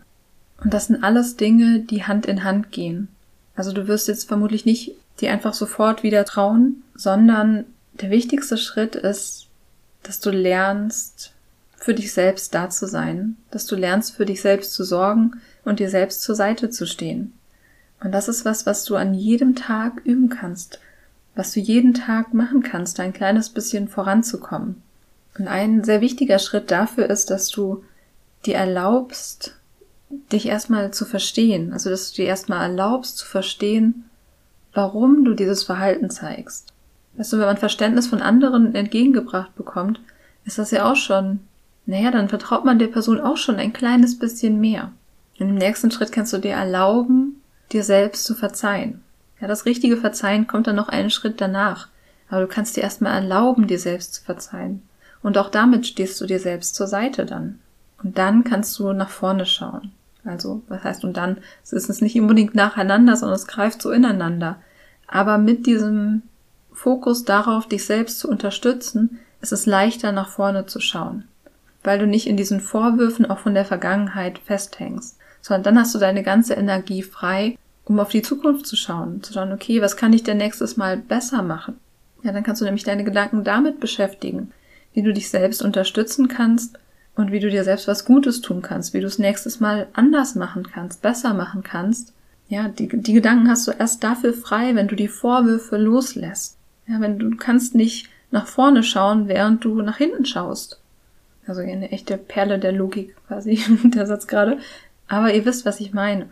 Und 0.62 0.74
das 0.74 0.88
sind 0.88 1.02
alles 1.02 1.36
Dinge, 1.36 1.80
die 1.80 2.04
Hand 2.04 2.26
in 2.26 2.44
Hand 2.44 2.70
gehen. 2.70 3.08
Also 3.56 3.72
du 3.72 3.88
wirst 3.88 4.08
jetzt 4.08 4.28
vermutlich 4.28 4.66
nicht 4.66 4.92
dir 5.20 5.32
einfach 5.32 5.54
sofort 5.54 6.02
wieder 6.02 6.24
trauen, 6.24 6.82
sondern 6.94 7.64
der 8.00 8.10
wichtigste 8.10 8.58
Schritt 8.58 8.94
ist, 8.94 9.46
dass 10.02 10.20
du 10.20 10.30
lernst, 10.30 11.32
für 11.76 11.94
dich 11.94 12.12
selbst 12.12 12.54
da 12.54 12.70
zu 12.70 12.86
sein, 12.86 13.36
dass 13.50 13.66
du 13.66 13.76
lernst, 13.76 14.16
für 14.16 14.24
dich 14.24 14.40
selbst 14.40 14.72
zu 14.72 14.84
sorgen 14.84 15.32
und 15.64 15.80
dir 15.80 15.90
selbst 15.90 16.22
zur 16.22 16.34
Seite 16.34 16.70
zu 16.70 16.86
stehen. 16.86 17.34
Und 18.04 18.12
das 18.12 18.28
ist 18.28 18.44
was, 18.44 18.66
was 18.66 18.84
du 18.84 18.96
an 18.96 19.14
jedem 19.14 19.56
Tag 19.56 20.02
üben 20.04 20.28
kannst, 20.28 20.78
was 21.34 21.52
du 21.52 21.60
jeden 21.60 21.94
Tag 21.94 22.34
machen 22.34 22.62
kannst, 22.62 23.00
ein 23.00 23.14
kleines 23.14 23.48
bisschen 23.48 23.88
voranzukommen. 23.88 24.82
Und 25.38 25.48
ein 25.48 25.82
sehr 25.82 26.02
wichtiger 26.02 26.38
Schritt 26.38 26.70
dafür 26.70 27.08
ist, 27.08 27.30
dass 27.30 27.48
du 27.48 27.82
dir 28.44 28.56
erlaubst, 28.56 29.56
dich 30.30 30.46
erstmal 30.46 30.92
zu 30.92 31.06
verstehen. 31.06 31.72
Also, 31.72 31.88
dass 31.90 32.10
du 32.10 32.16
dir 32.16 32.28
erstmal 32.28 32.68
erlaubst 32.68 33.16
zu 33.16 33.26
verstehen, 33.26 34.04
warum 34.74 35.24
du 35.24 35.32
dieses 35.34 35.64
Verhalten 35.64 36.10
zeigst. 36.10 36.72
Weißt 37.16 37.32
du, 37.32 37.38
wenn 37.38 37.46
man 37.46 37.56
Verständnis 37.56 38.06
von 38.06 38.20
anderen 38.20 38.74
entgegengebracht 38.74 39.56
bekommt, 39.56 40.00
ist 40.44 40.58
das 40.58 40.72
ja 40.72 40.90
auch 40.90 40.96
schon, 40.96 41.40
naja, 41.86 42.10
dann 42.10 42.28
vertraut 42.28 42.66
man 42.66 42.78
der 42.78 42.88
Person 42.88 43.18
auch 43.18 43.38
schon 43.38 43.56
ein 43.56 43.72
kleines 43.72 44.18
bisschen 44.18 44.60
mehr. 44.60 44.92
Und 45.40 45.48
im 45.48 45.54
nächsten 45.54 45.90
Schritt 45.90 46.12
kannst 46.12 46.32
du 46.32 46.38
dir 46.38 46.52
erlauben, 46.52 47.33
dir 47.74 47.84
selbst 47.84 48.24
zu 48.24 48.34
verzeihen. 48.34 49.02
Ja, 49.40 49.48
das 49.48 49.66
richtige 49.66 49.96
Verzeihen 49.98 50.46
kommt 50.46 50.66
dann 50.66 50.76
noch 50.76 50.88
einen 50.88 51.10
Schritt 51.10 51.40
danach. 51.40 51.88
Aber 52.30 52.40
du 52.40 52.46
kannst 52.46 52.76
dir 52.76 52.82
erstmal 52.82 53.14
erlauben, 53.14 53.66
dir 53.66 53.78
selbst 53.78 54.14
zu 54.14 54.24
verzeihen. 54.24 54.82
Und 55.22 55.36
auch 55.38 55.50
damit 55.50 55.86
stehst 55.86 56.20
du 56.20 56.26
dir 56.26 56.40
selbst 56.40 56.74
zur 56.74 56.86
Seite 56.86 57.26
dann. 57.26 57.58
Und 58.02 58.18
dann 58.18 58.44
kannst 58.44 58.78
du 58.78 58.92
nach 58.92 59.10
vorne 59.10 59.46
schauen. 59.46 59.92
Also, 60.24 60.62
was 60.68 60.82
heißt 60.82 61.04
und 61.04 61.16
dann? 61.16 61.38
Es 61.62 61.72
ist 61.72 62.00
nicht 62.00 62.18
unbedingt 62.18 62.54
nacheinander, 62.54 63.16
sondern 63.16 63.36
es 63.36 63.46
greift 63.46 63.82
so 63.82 63.90
ineinander. 63.90 64.56
Aber 65.06 65.38
mit 65.38 65.66
diesem 65.66 66.22
Fokus 66.72 67.24
darauf, 67.24 67.68
dich 67.68 67.84
selbst 67.84 68.18
zu 68.18 68.28
unterstützen, 68.28 69.18
ist 69.40 69.52
es 69.52 69.66
leichter 69.66 70.12
nach 70.12 70.28
vorne 70.28 70.66
zu 70.66 70.80
schauen. 70.80 71.24
Weil 71.82 71.98
du 71.98 72.06
nicht 72.06 72.26
in 72.26 72.36
diesen 72.36 72.60
Vorwürfen 72.60 73.26
auch 73.26 73.38
von 73.38 73.54
der 73.54 73.66
Vergangenheit 73.66 74.38
festhängst, 74.38 75.18
sondern 75.42 75.62
dann 75.62 75.78
hast 75.78 75.94
du 75.94 75.98
deine 75.98 76.22
ganze 76.22 76.54
Energie 76.54 77.02
frei, 77.02 77.58
um 77.84 78.00
auf 78.00 78.10
die 78.10 78.22
Zukunft 78.22 78.66
zu 78.66 78.76
schauen, 78.76 79.22
zu 79.22 79.32
schauen, 79.32 79.52
okay, 79.52 79.80
was 79.80 79.96
kann 79.96 80.12
ich 80.12 80.22
denn 80.22 80.38
nächstes 80.38 80.76
Mal 80.76 80.96
besser 80.96 81.42
machen? 81.42 81.78
Ja, 82.22 82.32
dann 82.32 82.42
kannst 82.42 82.60
du 82.62 82.64
nämlich 82.64 82.84
deine 82.84 83.04
Gedanken 83.04 83.44
damit 83.44 83.80
beschäftigen, 83.80 84.52
wie 84.94 85.02
du 85.02 85.12
dich 85.12 85.28
selbst 85.28 85.62
unterstützen 85.62 86.28
kannst 86.28 86.78
und 87.14 87.30
wie 87.30 87.40
du 87.40 87.50
dir 87.50 87.64
selbst 87.64 87.86
was 87.86 88.04
Gutes 88.04 88.40
tun 88.40 88.62
kannst, 88.62 88.94
wie 88.94 89.00
du 89.00 89.06
es 89.06 89.18
nächstes 89.18 89.60
Mal 89.60 89.88
anders 89.92 90.34
machen 90.34 90.66
kannst, 90.66 91.02
besser 91.02 91.34
machen 91.34 91.62
kannst. 91.62 92.12
Ja, 92.48 92.68
die, 92.68 92.88
die 92.88 93.12
Gedanken 93.12 93.48
hast 93.48 93.66
du 93.66 93.72
erst 93.72 94.02
dafür 94.02 94.32
frei, 94.32 94.74
wenn 94.74 94.88
du 94.88 94.96
die 94.96 95.08
Vorwürfe 95.08 95.76
loslässt. 95.76 96.56
Ja, 96.86 97.00
wenn 97.00 97.18
du 97.18 97.36
kannst 97.36 97.74
nicht 97.74 98.08
nach 98.30 98.46
vorne 98.46 98.82
schauen, 98.82 99.28
während 99.28 99.64
du 99.64 99.80
nach 99.82 99.96
hinten 99.96 100.24
schaust. 100.24 100.78
Also 101.46 101.60
eine 101.60 101.92
echte 101.92 102.16
Perle 102.16 102.58
der 102.58 102.72
Logik 102.72 103.14
quasi, 103.26 103.62
der 103.84 104.06
Satz 104.06 104.26
gerade. 104.26 104.58
Aber 105.08 105.32
ihr 105.34 105.44
wisst, 105.44 105.66
was 105.66 105.80
ich 105.80 105.92
meine. 105.92 106.28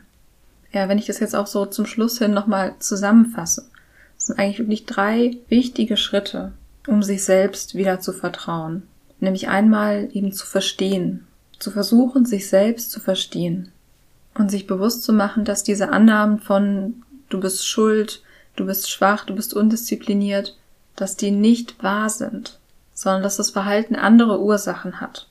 Ja, 0.72 0.88
wenn 0.88 0.98
ich 0.98 1.06
das 1.06 1.20
jetzt 1.20 1.34
auch 1.34 1.46
so 1.46 1.66
zum 1.66 1.86
Schluss 1.86 2.18
hin 2.18 2.32
nochmal 2.32 2.74
zusammenfasse. 2.78 3.66
Sind 4.16 4.38
eigentlich 4.38 4.58
wirklich 4.58 4.86
drei 4.86 5.36
wichtige 5.48 5.96
Schritte, 5.96 6.52
um 6.86 7.02
sich 7.02 7.24
selbst 7.24 7.74
wieder 7.74 8.00
zu 8.00 8.12
vertrauen. 8.12 8.84
Nämlich 9.20 9.48
einmal 9.48 10.08
eben 10.12 10.32
zu 10.32 10.46
verstehen, 10.46 11.26
zu 11.58 11.70
versuchen, 11.70 12.24
sich 12.24 12.48
selbst 12.48 12.90
zu 12.90 13.00
verstehen 13.00 13.70
und 14.34 14.50
sich 14.50 14.66
bewusst 14.66 15.04
zu 15.04 15.12
machen, 15.12 15.44
dass 15.44 15.62
diese 15.62 15.90
Annahmen 15.90 16.38
von 16.38 17.02
du 17.28 17.40
bist 17.40 17.66
schuld, 17.66 18.22
du 18.56 18.66
bist 18.66 18.90
schwach, 18.90 19.24
du 19.24 19.34
bist 19.34 19.54
undiszipliniert, 19.54 20.56
dass 20.96 21.16
die 21.16 21.30
nicht 21.30 21.82
wahr 21.82 22.08
sind, 22.08 22.58
sondern 22.94 23.22
dass 23.22 23.36
das 23.36 23.50
Verhalten 23.50 23.96
andere 23.96 24.40
Ursachen 24.40 25.00
hat. 25.00 25.28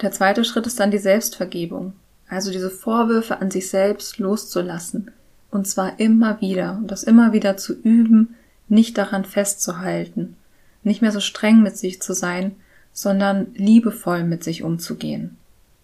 Der 0.00 0.12
zweite 0.12 0.44
Schritt 0.44 0.66
ist 0.66 0.80
dann 0.80 0.90
die 0.90 0.98
Selbstvergebung, 0.98 1.94
also 2.32 2.50
diese 2.50 2.70
Vorwürfe 2.70 3.40
an 3.40 3.50
sich 3.50 3.68
selbst 3.68 4.18
loszulassen, 4.18 5.10
und 5.50 5.68
zwar 5.68 6.00
immer 6.00 6.40
wieder, 6.40 6.78
und 6.78 6.90
das 6.90 7.02
immer 7.02 7.34
wieder 7.34 7.58
zu 7.58 7.74
üben, 7.74 8.36
nicht 8.68 8.96
daran 8.96 9.26
festzuhalten, 9.26 10.36
nicht 10.82 11.02
mehr 11.02 11.12
so 11.12 11.20
streng 11.20 11.62
mit 11.62 11.76
sich 11.76 12.00
zu 12.00 12.14
sein, 12.14 12.56
sondern 12.94 13.48
liebevoll 13.54 14.24
mit 14.24 14.42
sich 14.44 14.62
umzugehen. 14.62 15.36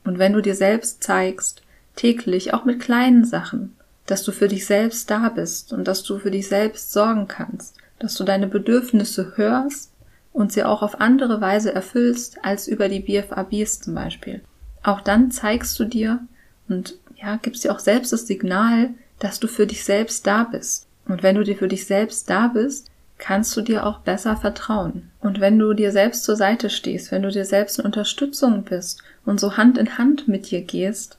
Und 0.04 0.18
wenn 0.18 0.32
du 0.32 0.40
dir 0.40 0.54
selbst 0.54 1.02
zeigst, 1.02 1.62
täglich, 1.96 2.54
auch 2.54 2.64
mit 2.64 2.80
kleinen 2.80 3.26
Sachen, 3.26 3.76
dass 4.06 4.22
du 4.22 4.32
für 4.32 4.48
dich 4.48 4.64
selbst 4.64 5.10
da 5.10 5.28
bist 5.28 5.74
und 5.74 5.86
dass 5.86 6.02
du 6.02 6.18
für 6.18 6.30
dich 6.30 6.48
selbst 6.48 6.92
sorgen 6.92 7.28
kannst, 7.28 7.76
dass 7.98 8.14
du 8.14 8.24
deine 8.24 8.46
Bedürfnisse 8.46 9.34
hörst 9.36 9.92
und 10.32 10.50
sie 10.50 10.64
auch 10.64 10.80
auf 10.80 11.00
andere 11.00 11.42
Weise 11.42 11.74
erfüllst 11.74 12.42
als 12.42 12.68
über 12.68 12.88
die 12.88 13.00
BFABs 13.00 13.80
zum 13.80 13.94
Beispiel. 13.94 14.40
Auch 14.82 15.02
dann 15.02 15.30
zeigst 15.30 15.78
du 15.78 15.84
dir 15.84 16.20
und 16.68 16.94
ja, 17.16 17.38
gibst 17.40 17.64
dir 17.64 17.72
auch 17.72 17.78
selbst 17.78 18.12
das 18.12 18.26
Signal, 18.26 18.90
dass 19.18 19.40
du 19.40 19.48
für 19.48 19.66
dich 19.66 19.84
selbst 19.84 20.26
da 20.26 20.44
bist. 20.44 20.86
Und 21.06 21.22
wenn 21.22 21.36
du 21.36 21.42
dir 21.42 21.56
für 21.56 21.68
dich 21.68 21.86
selbst 21.86 22.28
da 22.30 22.48
bist, 22.48 22.90
kannst 23.18 23.56
du 23.56 23.62
dir 23.62 23.84
auch 23.84 23.98
besser 24.00 24.36
vertrauen. 24.36 25.10
Und 25.20 25.40
wenn 25.40 25.58
du 25.58 25.74
dir 25.74 25.90
selbst 25.90 26.24
zur 26.24 26.36
Seite 26.36 26.70
stehst, 26.70 27.10
wenn 27.10 27.22
du 27.22 27.30
dir 27.30 27.44
selbst 27.44 27.78
eine 27.78 27.86
Unterstützung 27.86 28.62
bist 28.62 29.02
und 29.24 29.40
so 29.40 29.56
Hand 29.56 29.76
in 29.76 29.98
Hand 29.98 30.28
mit 30.28 30.50
dir 30.50 30.62
gehst, 30.62 31.18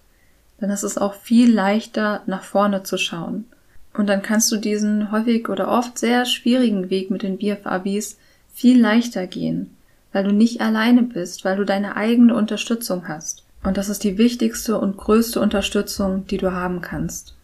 dann 0.59 0.69
ist 0.69 0.83
es 0.83 0.97
auch 0.97 1.13
viel 1.13 1.53
leichter, 1.53 2.21
nach 2.25 2.43
vorne 2.43 2.83
zu 2.83 2.97
schauen. 2.97 3.45
Und 3.93 4.07
dann 4.07 4.21
kannst 4.21 4.51
du 4.51 4.57
diesen 4.57 5.11
häufig 5.11 5.49
oder 5.49 5.67
oft 5.69 5.97
sehr 5.97 6.25
schwierigen 6.25 6.89
Weg 6.89 7.11
mit 7.11 7.23
den 7.23 7.37
BFABs 7.37 8.17
viel 8.53 8.79
leichter 8.79 9.27
gehen, 9.27 9.75
weil 10.13 10.23
du 10.23 10.31
nicht 10.31 10.61
alleine 10.61 11.03
bist, 11.03 11.43
weil 11.43 11.57
du 11.57 11.65
deine 11.65 11.95
eigene 11.95 12.35
Unterstützung 12.35 13.07
hast. 13.07 13.43
Und 13.63 13.77
das 13.77 13.89
ist 13.89 14.03
die 14.03 14.17
wichtigste 14.17 14.79
und 14.79 14.97
größte 14.97 15.39
Unterstützung, 15.39 16.25
die 16.27 16.37
du 16.37 16.53
haben 16.53 16.81
kannst. 16.81 17.35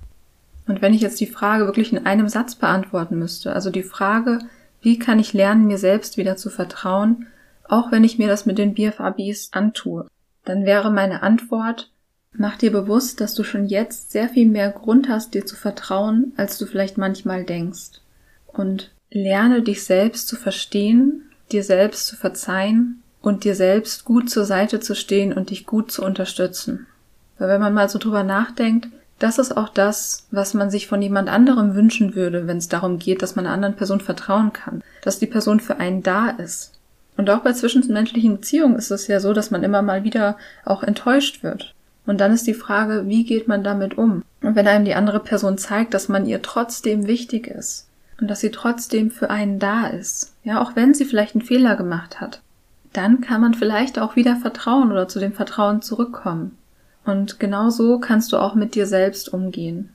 Und 0.67 0.81
wenn 0.81 0.93
ich 0.93 1.01
jetzt 1.01 1.19
die 1.19 1.27
Frage 1.27 1.65
wirklich 1.65 1.91
in 1.91 2.05
einem 2.05 2.29
Satz 2.29 2.55
beantworten 2.55 3.19
müsste, 3.19 3.53
also 3.53 3.69
die 3.69 3.83
Frage, 3.83 4.39
wie 4.81 4.97
kann 4.97 5.19
ich 5.19 5.33
lernen, 5.33 5.67
mir 5.67 5.77
selbst 5.77 6.17
wieder 6.17 6.37
zu 6.37 6.49
vertrauen, 6.49 7.27
auch 7.67 7.91
wenn 7.91 8.03
ich 8.03 8.17
mir 8.17 8.27
das 8.27 8.45
mit 8.45 8.57
den 8.57 8.73
BFABs 8.73 9.49
antue, 9.51 10.07
dann 10.43 10.65
wäre 10.65 10.91
meine 10.91 11.23
Antwort, 11.23 11.91
mach 12.33 12.57
dir 12.57 12.71
bewusst, 12.71 13.21
dass 13.21 13.33
du 13.33 13.43
schon 13.43 13.65
jetzt 13.65 14.11
sehr 14.11 14.29
viel 14.29 14.47
mehr 14.47 14.71
Grund 14.71 15.09
hast, 15.09 15.33
dir 15.33 15.45
zu 15.45 15.55
vertrauen, 15.55 16.33
als 16.37 16.57
du 16.57 16.65
vielleicht 16.65 16.97
manchmal 16.97 17.43
denkst. 17.43 18.01
Und 18.47 18.91
lerne 19.09 19.61
dich 19.61 19.83
selbst 19.83 20.27
zu 20.27 20.35
verstehen, 20.35 21.23
dir 21.51 21.63
selbst 21.63 22.07
zu 22.07 22.15
verzeihen 22.15 23.01
und 23.25 23.43
dir 23.43 23.55
selbst 23.55 24.05
gut 24.05 24.29
zur 24.29 24.45
Seite 24.45 24.79
zu 24.79 24.93
stehen 24.93 25.33
und 25.33 25.49
dich 25.49 25.65
gut 25.65 25.91
zu 25.91 26.03
unterstützen. 26.03 26.85
Weil 27.39 27.49
wenn 27.49 27.59
man 27.59 27.73
mal 27.73 27.89
so 27.89 27.97
drüber 27.97 28.21
nachdenkt, 28.21 28.87
das 29.17 29.39
ist 29.39 29.57
auch 29.57 29.69
das, 29.69 30.27
was 30.29 30.53
man 30.53 30.69
sich 30.69 30.85
von 30.85 31.01
jemand 31.01 31.27
anderem 31.27 31.73
wünschen 31.73 32.13
würde, 32.13 32.45
wenn 32.45 32.57
es 32.57 32.67
darum 32.67 32.99
geht, 32.99 33.23
dass 33.23 33.35
man 33.35 33.47
einer 33.47 33.55
anderen 33.55 33.75
Person 33.75 33.99
vertrauen 33.99 34.53
kann, 34.53 34.83
dass 35.01 35.17
die 35.17 35.25
Person 35.25 35.59
für 35.59 35.77
einen 35.79 36.03
da 36.03 36.29
ist. 36.29 36.73
Und 37.17 37.27
auch 37.31 37.39
bei 37.39 37.53
zwischenmenschlichen 37.53 38.35
Beziehungen 38.35 38.75
ist 38.75 38.91
es 38.91 39.07
ja 39.07 39.19
so, 39.19 39.33
dass 39.33 39.49
man 39.49 39.63
immer 39.63 39.81
mal 39.81 40.03
wieder 40.03 40.37
auch 40.63 40.83
enttäuscht 40.83 41.41
wird. 41.41 41.73
Und 42.05 42.21
dann 42.21 42.31
ist 42.31 42.45
die 42.45 42.53
Frage, 42.53 43.07
wie 43.07 43.23
geht 43.23 43.47
man 43.47 43.63
damit 43.63 43.97
um? 43.97 44.23
Und 44.43 44.55
wenn 44.55 44.67
einem 44.67 44.85
die 44.85 44.93
andere 44.93 45.19
Person 45.19 45.57
zeigt, 45.57 45.95
dass 45.95 46.09
man 46.09 46.27
ihr 46.27 46.43
trotzdem 46.43 47.07
wichtig 47.07 47.47
ist 47.47 47.87
und 48.21 48.27
dass 48.29 48.41
sie 48.41 48.51
trotzdem 48.51 49.09
für 49.09 49.31
einen 49.31 49.57
da 49.57 49.87
ist, 49.87 50.33
ja, 50.43 50.61
auch 50.61 50.75
wenn 50.75 50.93
sie 50.93 51.05
vielleicht 51.05 51.33
einen 51.33 51.43
Fehler 51.43 51.75
gemacht 51.75 52.21
hat, 52.21 52.41
dann 52.95 53.21
kann 53.21 53.41
man 53.41 53.53
vielleicht 53.53 53.99
auch 53.99 54.15
wieder 54.15 54.35
vertrauen 54.35 54.91
oder 54.91 55.07
zu 55.07 55.19
dem 55.19 55.33
Vertrauen 55.33 55.81
zurückkommen. 55.81 56.57
Und 57.03 57.39
genau 57.39 57.69
so 57.69 57.99
kannst 57.99 58.31
du 58.31 58.37
auch 58.37 58.55
mit 58.55 58.75
dir 58.75 58.87
selbst 58.87 59.31
umgehen. 59.31 59.89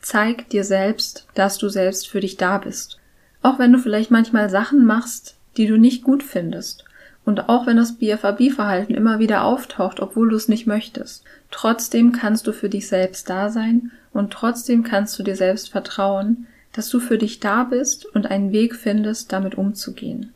Zeig 0.00 0.48
dir 0.50 0.64
selbst, 0.64 1.26
dass 1.34 1.58
du 1.58 1.68
selbst 1.68 2.08
für 2.08 2.20
dich 2.20 2.36
da 2.36 2.58
bist. 2.58 2.98
Auch 3.42 3.58
wenn 3.58 3.72
du 3.72 3.78
vielleicht 3.78 4.10
manchmal 4.10 4.50
Sachen 4.50 4.84
machst, 4.84 5.36
die 5.56 5.66
du 5.66 5.76
nicht 5.76 6.04
gut 6.04 6.22
findest. 6.22 6.84
Und 7.24 7.48
auch 7.48 7.66
wenn 7.66 7.76
das 7.76 7.98
BFAB-Verhalten 7.98 8.94
immer 8.94 9.18
wieder 9.18 9.44
auftaucht, 9.44 10.00
obwohl 10.00 10.30
du 10.30 10.36
es 10.36 10.48
nicht 10.48 10.66
möchtest. 10.66 11.24
Trotzdem 11.50 12.12
kannst 12.12 12.46
du 12.46 12.52
für 12.52 12.68
dich 12.68 12.88
selbst 12.88 13.28
da 13.28 13.50
sein 13.50 13.90
und 14.12 14.32
trotzdem 14.32 14.82
kannst 14.82 15.18
du 15.18 15.22
dir 15.22 15.36
selbst 15.36 15.70
vertrauen, 15.70 16.46
dass 16.72 16.88
du 16.88 17.00
für 17.00 17.18
dich 17.18 17.40
da 17.40 17.64
bist 17.64 18.06
und 18.06 18.26
einen 18.30 18.52
Weg 18.52 18.76
findest, 18.76 19.32
damit 19.32 19.56
umzugehen. 19.56 20.32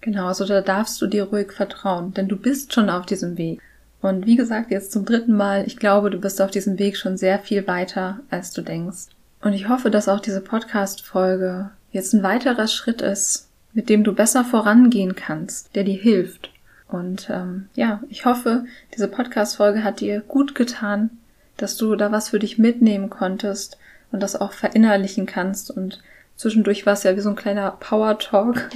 Genau, 0.00 0.26
also 0.26 0.46
da 0.46 0.60
darfst 0.60 1.00
du 1.02 1.06
dir 1.06 1.24
ruhig 1.24 1.52
vertrauen, 1.52 2.14
denn 2.14 2.28
du 2.28 2.36
bist 2.36 2.72
schon 2.72 2.88
auf 2.88 3.06
diesem 3.06 3.36
Weg. 3.36 3.60
Und 4.00 4.26
wie 4.26 4.36
gesagt, 4.36 4.70
jetzt 4.70 4.92
zum 4.92 5.04
dritten 5.04 5.36
Mal, 5.36 5.66
ich 5.66 5.76
glaube, 5.76 6.10
du 6.10 6.18
bist 6.18 6.40
auf 6.40 6.50
diesem 6.50 6.78
Weg 6.78 6.96
schon 6.96 7.18
sehr 7.18 7.38
viel 7.38 7.66
weiter, 7.66 8.20
als 8.30 8.52
du 8.52 8.62
denkst. 8.62 9.08
Und 9.42 9.52
ich 9.52 9.68
hoffe, 9.68 9.90
dass 9.90 10.08
auch 10.08 10.20
diese 10.20 10.40
Podcast-Folge 10.40 11.70
jetzt 11.92 12.14
ein 12.14 12.22
weiterer 12.22 12.66
Schritt 12.66 13.02
ist, 13.02 13.48
mit 13.72 13.88
dem 13.88 14.04
du 14.04 14.14
besser 14.14 14.44
vorangehen 14.44 15.14
kannst, 15.14 15.74
der 15.74 15.84
dir 15.84 15.98
hilft. 15.98 16.50
Und 16.88 17.28
ähm, 17.30 17.68
ja, 17.74 18.00
ich 18.08 18.24
hoffe, 18.24 18.64
diese 18.94 19.08
Podcast-Folge 19.08 19.84
hat 19.84 20.00
dir 20.00 20.20
gut 20.20 20.54
getan, 20.54 21.10
dass 21.56 21.76
du 21.76 21.94
da 21.94 22.10
was 22.10 22.30
für 22.30 22.38
dich 22.38 22.58
mitnehmen 22.58 23.10
konntest 23.10 23.78
und 24.12 24.22
das 24.22 24.34
auch 24.34 24.52
verinnerlichen 24.52 25.26
kannst. 25.26 25.70
Und 25.70 26.02
zwischendurch 26.36 26.86
war 26.86 26.94
es 26.94 27.02
ja 27.02 27.16
wie 27.16 27.20
so 27.20 27.28
ein 27.28 27.36
kleiner 27.36 27.70
Power-Talk, 27.72 28.70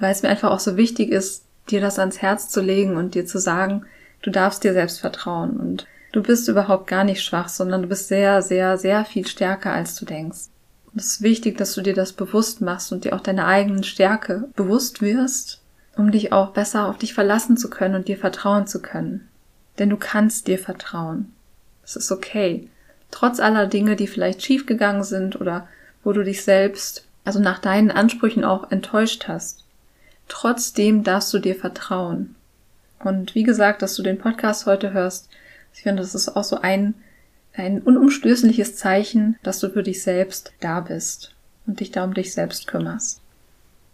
weil 0.00 0.12
es 0.12 0.22
mir 0.22 0.28
einfach 0.28 0.50
auch 0.50 0.60
so 0.60 0.76
wichtig 0.76 1.10
ist, 1.10 1.44
dir 1.70 1.80
das 1.80 1.98
ans 1.98 2.20
Herz 2.22 2.48
zu 2.48 2.60
legen 2.60 2.96
und 2.96 3.14
dir 3.14 3.26
zu 3.26 3.38
sagen, 3.38 3.84
Du 4.22 4.30
darfst 4.30 4.64
dir 4.64 4.74
selbst 4.74 5.00
vertrauen 5.00 5.56
und 5.56 5.86
du 6.12 6.22
bist 6.22 6.48
überhaupt 6.48 6.86
gar 6.86 7.04
nicht 7.04 7.22
schwach, 7.22 7.48
sondern 7.48 7.82
du 7.82 7.88
bist 7.88 8.08
sehr, 8.08 8.42
sehr, 8.42 8.76
sehr 8.76 9.04
viel 9.04 9.26
stärker, 9.26 9.72
als 9.72 9.96
du 9.96 10.04
denkst. 10.04 10.48
Und 10.92 11.00
es 11.00 11.06
ist 11.06 11.22
wichtig, 11.22 11.56
dass 11.56 11.74
du 11.74 11.80
dir 11.80 11.94
das 11.94 12.12
bewusst 12.12 12.60
machst 12.60 12.92
und 12.92 13.04
dir 13.04 13.14
auch 13.14 13.20
deine 13.20 13.46
eigenen 13.46 13.84
Stärke 13.84 14.48
bewusst 14.56 15.00
wirst, 15.00 15.60
um 15.96 16.10
dich 16.10 16.32
auch 16.32 16.50
besser 16.50 16.86
auf 16.86 16.98
dich 16.98 17.14
verlassen 17.14 17.56
zu 17.56 17.70
können 17.70 17.94
und 17.94 18.08
dir 18.08 18.18
vertrauen 18.18 18.66
zu 18.66 18.82
können. 18.82 19.28
Denn 19.78 19.88
du 19.88 19.96
kannst 19.96 20.46
dir 20.46 20.58
vertrauen. 20.58 21.32
Es 21.84 21.96
ist 21.96 22.12
okay. 22.12 22.68
Trotz 23.10 23.40
aller 23.40 23.66
Dinge, 23.66 23.96
die 23.96 24.06
vielleicht 24.06 24.42
schiefgegangen 24.42 25.04
sind 25.04 25.40
oder 25.40 25.66
wo 26.04 26.12
du 26.12 26.22
dich 26.22 26.44
selbst, 26.44 27.06
also 27.24 27.40
nach 27.40 27.58
deinen 27.58 27.90
Ansprüchen 27.90 28.44
auch 28.44 28.70
enttäuscht 28.70 29.28
hast. 29.28 29.64
Trotzdem 30.30 31.02
darfst 31.02 31.34
du 31.34 31.40
dir 31.40 31.56
vertrauen. 31.56 32.36
Und 33.00 33.34
wie 33.34 33.42
gesagt, 33.42 33.82
dass 33.82 33.96
du 33.96 34.02
den 34.02 34.16
Podcast 34.16 34.64
heute 34.64 34.92
hörst, 34.92 35.28
ich 35.74 35.82
finde, 35.82 36.02
das 36.02 36.14
ist 36.14 36.36
auch 36.36 36.44
so 36.44 36.60
ein, 36.60 36.94
ein 37.54 37.82
unumstößliches 37.82 38.76
Zeichen, 38.76 39.36
dass 39.42 39.58
du 39.58 39.68
für 39.70 39.82
dich 39.82 40.02
selbst 40.02 40.52
da 40.60 40.80
bist 40.80 41.34
und 41.66 41.80
dich 41.80 41.90
da 41.90 42.04
um 42.04 42.14
dich 42.14 42.32
selbst 42.32 42.68
kümmerst. 42.68 43.20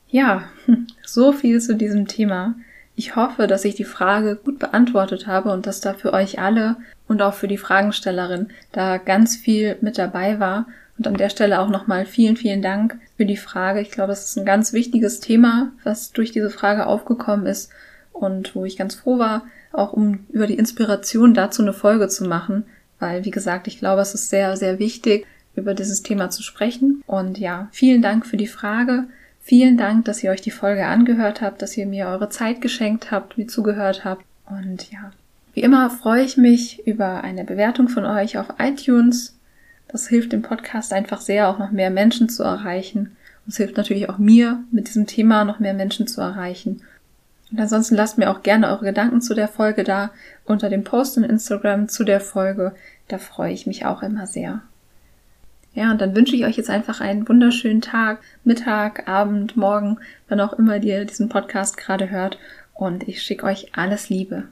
Ja, 0.08 0.44
so 1.04 1.32
viel 1.32 1.60
zu 1.60 1.74
diesem 1.74 2.06
Thema. 2.06 2.54
Ich 2.96 3.16
hoffe, 3.16 3.46
dass 3.46 3.64
ich 3.64 3.74
die 3.74 3.84
Frage 3.84 4.36
gut 4.36 4.58
beantwortet 4.58 5.26
habe 5.26 5.52
und 5.52 5.66
dass 5.66 5.80
da 5.80 5.94
für 5.94 6.12
euch 6.12 6.38
alle 6.38 6.76
und 7.08 7.22
auch 7.22 7.34
für 7.34 7.48
die 7.48 7.58
Fragenstellerin 7.58 8.50
da 8.72 8.98
ganz 8.98 9.36
viel 9.36 9.78
mit 9.80 9.96
dabei 9.96 10.38
war. 10.38 10.66
Und 10.98 11.06
an 11.06 11.14
der 11.14 11.28
Stelle 11.28 11.60
auch 11.60 11.68
nochmal 11.68 12.06
vielen, 12.06 12.36
vielen 12.36 12.62
Dank 12.62 12.98
für 13.16 13.26
die 13.26 13.36
Frage. 13.36 13.80
Ich 13.80 13.90
glaube, 13.90 14.12
es 14.12 14.24
ist 14.24 14.38
ein 14.38 14.46
ganz 14.46 14.72
wichtiges 14.72 15.20
Thema, 15.20 15.72
was 15.84 16.12
durch 16.12 16.32
diese 16.32 16.50
Frage 16.50 16.86
aufgekommen 16.86 17.46
ist 17.46 17.70
und 18.12 18.54
wo 18.54 18.64
ich 18.64 18.76
ganz 18.76 18.94
froh 18.94 19.18
war, 19.18 19.44
auch 19.72 19.92
um 19.92 20.26
über 20.30 20.46
die 20.46 20.58
Inspiration 20.58 21.34
dazu 21.34 21.62
eine 21.62 21.74
Folge 21.74 22.08
zu 22.08 22.24
machen, 22.24 22.64
weil, 22.98 23.24
wie 23.24 23.30
gesagt, 23.30 23.66
ich 23.66 23.78
glaube, 23.78 24.00
es 24.00 24.14
ist 24.14 24.30
sehr, 24.30 24.56
sehr 24.56 24.78
wichtig, 24.78 25.26
über 25.54 25.74
dieses 25.74 26.02
Thema 26.02 26.30
zu 26.30 26.42
sprechen. 26.42 27.02
Und 27.06 27.38
ja, 27.38 27.68
vielen 27.72 28.02
Dank 28.02 28.26
für 28.26 28.36
die 28.36 28.46
Frage. 28.46 29.04
Vielen 29.40 29.76
Dank, 29.76 30.04
dass 30.06 30.22
ihr 30.22 30.30
euch 30.30 30.40
die 30.40 30.50
Folge 30.50 30.86
angehört 30.86 31.40
habt, 31.40 31.62
dass 31.62 31.76
ihr 31.76 31.86
mir 31.86 32.08
eure 32.08 32.28
Zeit 32.30 32.60
geschenkt 32.60 33.10
habt, 33.10 33.38
mir 33.38 33.46
zugehört 33.46 34.04
habt. 34.04 34.24
Und 34.48 34.90
ja, 34.90 35.12
wie 35.54 35.60
immer 35.60 35.88
freue 35.90 36.24
ich 36.24 36.36
mich 36.36 36.86
über 36.86 37.22
eine 37.22 37.44
Bewertung 37.44 37.88
von 37.88 38.04
euch 38.04 38.38
auf 38.38 38.46
iTunes. 38.58 39.35
Das 39.88 40.08
hilft 40.08 40.32
dem 40.32 40.42
Podcast 40.42 40.92
einfach 40.92 41.20
sehr, 41.20 41.48
auch 41.48 41.58
noch 41.58 41.70
mehr 41.70 41.90
Menschen 41.90 42.28
zu 42.28 42.42
erreichen. 42.42 43.16
Und 43.44 43.50
es 43.52 43.56
hilft 43.56 43.76
natürlich 43.76 44.08
auch 44.08 44.18
mir, 44.18 44.64
mit 44.72 44.88
diesem 44.88 45.06
Thema 45.06 45.44
noch 45.44 45.60
mehr 45.60 45.74
Menschen 45.74 46.06
zu 46.06 46.20
erreichen. 46.20 46.82
Und 47.52 47.60
ansonsten 47.60 47.94
lasst 47.94 48.18
mir 48.18 48.30
auch 48.30 48.42
gerne 48.42 48.68
eure 48.68 48.86
Gedanken 48.86 49.20
zu 49.20 49.34
der 49.34 49.48
Folge 49.48 49.84
da 49.84 50.10
unter 50.44 50.68
dem 50.68 50.82
Post 50.82 51.16
in 51.16 51.24
Instagram 51.24 51.88
zu 51.88 52.02
der 52.02 52.20
Folge. 52.20 52.74
Da 53.08 53.18
freue 53.18 53.52
ich 53.52 53.66
mich 53.66 53.86
auch 53.86 54.02
immer 54.02 54.26
sehr. 54.26 54.62
Ja, 55.74 55.90
und 55.90 56.00
dann 56.00 56.16
wünsche 56.16 56.34
ich 56.34 56.44
euch 56.44 56.56
jetzt 56.56 56.70
einfach 56.70 57.00
einen 57.00 57.28
wunderschönen 57.28 57.82
Tag, 57.82 58.20
Mittag, 58.44 59.06
Abend, 59.08 59.56
Morgen, 59.56 59.98
wann 60.28 60.40
auch 60.40 60.54
immer 60.54 60.82
ihr 60.82 61.04
diesen 61.04 61.28
Podcast 61.28 61.76
gerade 61.76 62.10
hört. 62.10 62.38
Und 62.74 63.06
ich 63.06 63.22
schicke 63.22 63.44
euch 63.44 63.76
alles 63.76 64.08
Liebe. 64.08 64.44